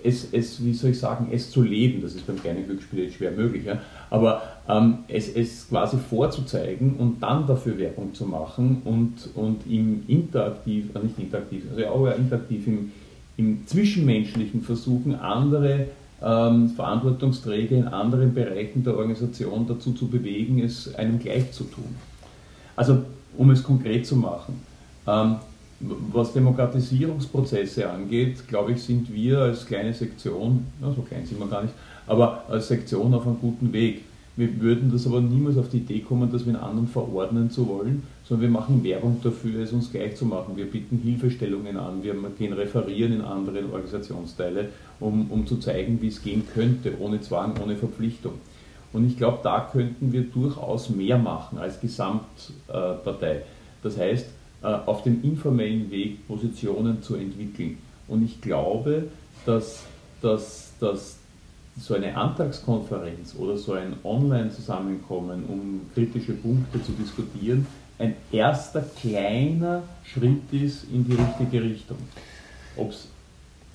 [0.04, 3.16] es, es, wie soll ich sagen, es zu leben, das ist beim kleinen Glücksspiel jetzt
[3.16, 3.80] schwer möglich, ja?
[4.10, 10.04] aber ähm, es, es quasi vorzuzeigen und dann dafür Werbung zu machen und, und im
[10.08, 12.92] interaktiv, äh nicht interaktiv, also ja, aber interaktiv im,
[13.38, 15.90] im Zwischenmenschlichen versuchen, andere
[16.24, 21.96] ähm, Verantwortungsträger in anderen Bereichen der Organisation dazu zu bewegen, es einem gleich zu tun.
[22.76, 23.04] Also,
[23.38, 24.62] um es konkret zu machen,
[25.08, 25.36] ähm,
[25.80, 31.48] was Demokratisierungsprozesse angeht, glaube ich, sind wir als kleine Sektion, na, so klein sind wir
[31.48, 31.74] gar nicht,
[32.08, 34.02] aber als Sektion auf einem guten Weg.
[34.36, 37.68] Wir würden das aber niemals auf die Idee kommen, dass wir einen anderen verordnen zu
[37.68, 40.56] wollen, sondern wir machen Werbung dafür, es uns gleich zu machen.
[40.56, 44.70] Wir bieten Hilfestellungen an, wir gehen referieren in andere Organisationsteile,
[45.00, 48.34] um, um zu zeigen, wie es gehen könnte, ohne Zwang, ohne Verpflichtung.
[48.94, 53.42] Und ich glaube, da könnten wir durchaus mehr machen als Gesamtpartei.
[53.82, 54.28] Das heißt,
[54.74, 57.78] auf dem informellen Weg Positionen zu entwickeln.
[58.08, 59.08] Und ich glaube,
[59.46, 59.84] dass,
[60.22, 61.18] dass, dass
[61.80, 67.68] so eine Antragskonferenz oder so ein Online-Zusammenkommen, um kritische Punkte zu diskutieren,
[68.00, 71.98] ein erster kleiner Schritt ist in die richtige Richtung.
[72.76, 73.08] Ob es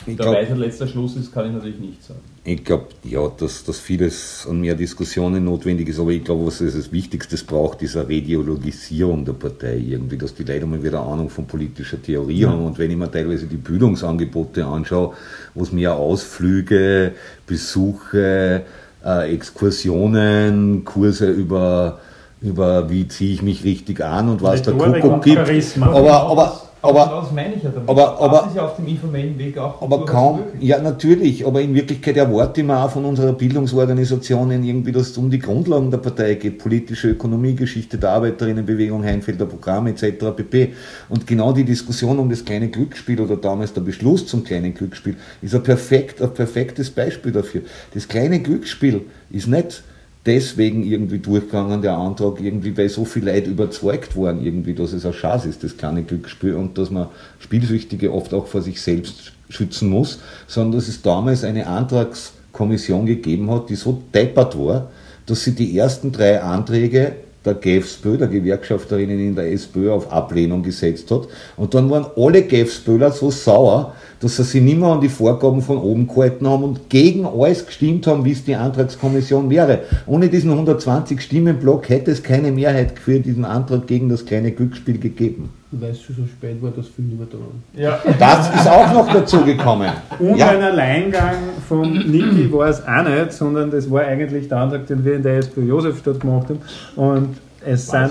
[0.07, 2.21] der glaub, Weisheit letzter Schluss ist, kann ich natürlich nicht sagen.
[2.45, 6.61] Ich glaube, ja, dass, dass vieles an mehr Diskussionen notwendig ist, aber ich glaube, was
[6.61, 11.01] es das Wichtigste braucht, ist eine Rediologisierung der Partei irgendwie, dass die Leute mal wieder
[11.01, 12.51] Ahnung von politischer Theorie ja.
[12.51, 12.65] haben.
[12.65, 15.15] Und wenn ich mir teilweise die Bildungsangebote anschaue,
[15.55, 17.13] wo es mehr Ausflüge,
[17.47, 18.63] Besuche,
[19.05, 22.01] äh, Exkursionen, Kurse über,
[22.41, 25.79] über wie ziehe ich mich richtig an und was der Kuckuck gibt.
[25.81, 27.89] Aber, aber, aber, das meine ich ja damit.
[27.89, 31.61] Aber, aber, das ist ja auf dem informellen Weg auch aber kaum, ja natürlich, aber
[31.61, 35.93] in Wirklichkeit erwarte ich mir auch von unserer Bildungsorganisationen irgendwie, dass es um die Grundlagen
[35.93, 40.35] der Partei geht, politische Ökonomie, Geschichte der Arbeiterinnenbewegung, Heinfelder Programm etc.
[40.37, 40.73] pp.
[41.09, 45.17] Und genau die Diskussion um das kleine Glücksspiel oder damals der Beschluss zum kleinen Glücksspiel
[45.41, 47.63] ist ein, perfekt, ein perfektes Beispiel dafür.
[47.95, 49.85] Das kleine Glücksspiel ist nicht
[50.27, 55.05] deswegen irgendwie durchgegangen, der Antrag, irgendwie, weil so viele Leute überzeugt waren, irgendwie, dass es
[55.05, 57.09] ein Schatz ist, das kleine Glücksspiel, und dass man
[57.41, 63.51] Spielsüchtige oft auch vor sich selbst schützen muss, sondern dass es damals eine Antragskommission gegeben
[63.51, 64.91] hat, die so deppert war,
[65.27, 70.63] dass sie die ersten drei Anträge der GFSPÖ, der Gewerkschafterinnen in der SPÖ, auf Ablehnung
[70.63, 71.29] gesetzt hat.
[71.57, 75.63] Und dann waren alle GFSPÖler so sauer, dass sie sich nicht mehr an die Vorgaben
[75.63, 79.81] von oben gehalten haben und gegen alles gestimmt haben, wie es die Antragskommission wäre.
[80.07, 84.99] Ohne diesen 120 Stimmenblock hätte es keine Mehrheit für diesen Antrag gegen das kleine Glücksspiel
[84.99, 85.51] gegeben.
[85.73, 87.63] Weil es schon so spät war, dass viel nicht mehr dran.
[87.75, 87.99] Ja.
[88.19, 89.91] Das ist auch noch dazu gekommen.
[90.19, 90.51] Und ja.
[90.51, 95.05] ein Alleingang von Niki war es auch nicht, sondern das war eigentlich der Antrag, den
[95.05, 96.61] wir in der SPÖ Josefstadt gemacht haben.
[96.97, 98.11] Und es sind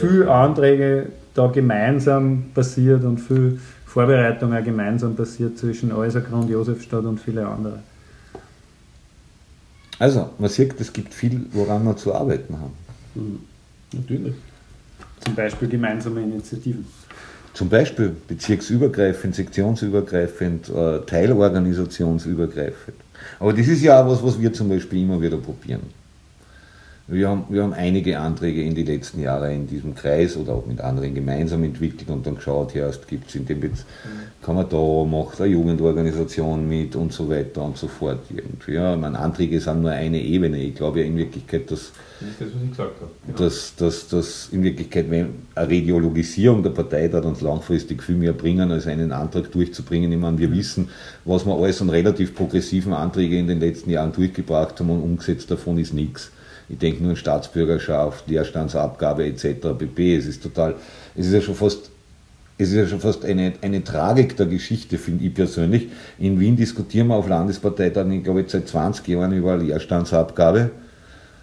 [0.00, 7.18] viele Anträge da gemeinsam passiert und viel Vorbereitung auch gemeinsam passiert zwischen Äußergrund, Josefstadt und
[7.18, 7.80] viele andere.
[9.98, 12.72] Also, man sieht, es gibt viel, woran wir zu arbeiten haben.
[13.14, 13.40] Mhm.
[13.92, 14.34] Natürlich.
[15.20, 16.86] Zum Beispiel gemeinsame Initiativen.
[17.52, 22.96] Zum Beispiel bezirksübergreifend, sektionsübergreifend, äh, teilorganisationsübergreifend.
[23.38, 25.82] Aber das ist ja auch was, was wir zum Beispiel immer wieder probieren.
[27.10, 30.66] Wir haben, wir haben einige Anträge in die letzten Jahre in diesem Kreis oder auch
[30.66, 33.84] mit anderen gemeinsam entwickelt und dann geschaut, erst gibt es in dem jetzt,
[34.42, 38.74] kann man da, macht eine Jugendorganisation mit und so weiter und so fort irgendwie.
[38.74, 40.62] Ja, meine Anträge sind nur eine Ebene.
[40.62, 41.90] Ich glaube ja in Wirklichkeit, dass,
[42.38, 42.48] das.
[42.76, 43.38] Genau.
[43.38, 48.70] dass, dass, dass in Wirklichkeit eine Radiologisierung der Partei wird uns langfristig viel mehr bringen,
[48.70, 50.12] als einen Antrag durchzubringen.
[50.12, 50.88] Ich meine, wir wissen,
[51.24, 55.50] was wir alles an relativ progressiven Anträgen in den letzten Jahren durchgebracht haben und umgesetzt
[55.50, 56.30] davon ist nichts.
[56.70, 59.76] Ich denke nur an Staatsbürgerschaft, Leerstandsabgabe etc.
[59.76, 60.16] pp.
[60.16, 60.76] Es ist total,
[61.16, 61.90] es ist ja schon fast
[62.60, 65.88] es ist ja schon fast eine, eine Tragik der Geschichte, finde ich persönlich.
[66.18, 70.70] In Wien diskutieren wir auf Landesparteitagen, ich glaube, seit 20 Jahren über Leerstandsabgabe.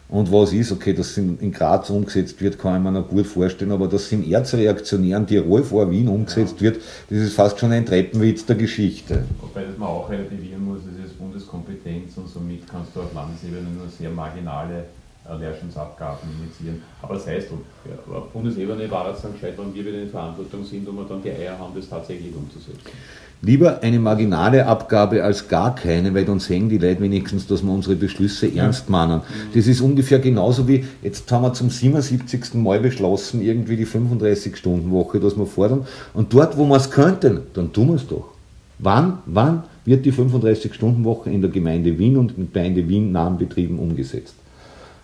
[0.09, 3.71] Und was ist, okay, dass in, Graz umgesetzt wird, kann ich mir noch gut vorstellen,
[3.71, 6.77] aber dass in erzreaktionären Tirol vor Wien umgesetzt wird,
[7.09, 9.23] das ist fast schon ein Treppenwitz der Geschichte.
[9.41, 13.67] Wobei das man auch relativieren muss, das ist Bundeskompetenz und somit kannst du auf Landesebene
[13.75, 14.85] nur sehr marginale
[15.29, 16.81] äh, Leerstandsabgaben initiieren.
[17.01, 17.47] Aber das heißt,
[18.13, 21.21] auf Bundesebene war es dann gescheit, wenn wir wieder in Verantwortung sind und wir dann
[21.21, 22.91] die Eier haben, das tatsächlich umzusetzen.
[23.41, 27.71] Lieber eine marginale Abgabe als gar keine, weil dann sehen die Leute wenigstens, dass wir
[27.71, 28.63] unsere Beschlüsse ja.
[28.63, 29.21] ernst meinen.
[29.53, 32.55] Das ist ungefähr genauso wie, jetzt haben wir zum 77.
[32.55, 35.85] Mal beschlossen, irgendwie die 35-Stunden-Woche, dass wir fordern.
[36.15, 38.29] Und dort, wo wir es könnten, dann tun wir es doch.
[38.79, 43.77] Wann, wann wird die 35-Stunden-Woche in der Gemeinde Wien und in Gemeinde Wien nahen Betrieben
[43.77, 44.33] umgesetzt?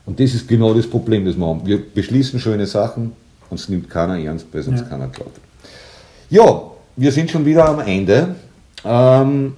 [0.05, 1.65] Und das ist genau das Problem, das wir haben.
[1.65, 3.13] Wir beschließen schöne Sachen
[3.49, 4.87] und es nimmt keiner ernst, weil es uns ja.
[4.87, 5.39] keiner glaubt.
[6.29, 6.63] Ja,
[6.95, 8.35] wir sind schon wieder am Ende.
[8.83, 9.53] Ähm,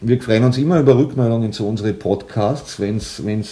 [0.00, 2.78] wir freuen uns immer über Rückmeldungen zu unseren Podcasts.
[2.78, 3.44] Wenn ihr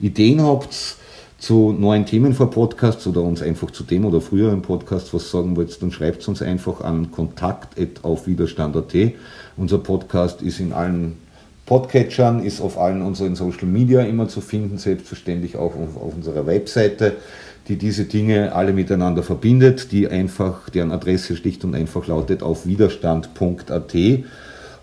[0.00, 0.96] Ideen habt
[1.38, 5.56] zu neuen Themen vor Podcasts oder uns einfach zu dem oder früheren Podcasts was sagen
[5.56, 8.94] wollt, dann schreibt es uns einfach an kontakt.aufwiderstand.at.
[9.56, 11.18] Unser Podcast ist in allen
[11.66, 16.46] Podcatchern, ist auf allen unseren Social Media immer zu finden, selbstverständlich auch auf, auf unserer
[16.46, 17.14] Webseite,
[17.68, 22.66] die diese Dinge alle miteinander verbindet, die einfach, deren Adresse schlicht und einfach lautet auf
[22.66, 23.94] widerstand.at.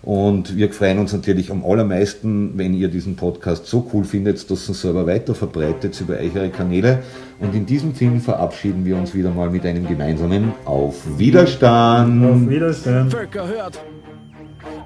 [0.02, 4.66] Und wir freuen uns natürlich am allermeisten, wenn ihr diesen Podcast so cool findet, dass
[4.66, 7.02] ihr ihn selber weiter verbreitet über eure Kanäle.
[7.38, 12.24] Und in diesem Film verabschieden wir uns wieder mal mit einem gemeinsamen Auf Widerstand.
[12.24, 13.12] Auf Widerstand.
[13.12, 13.78] Völker hört.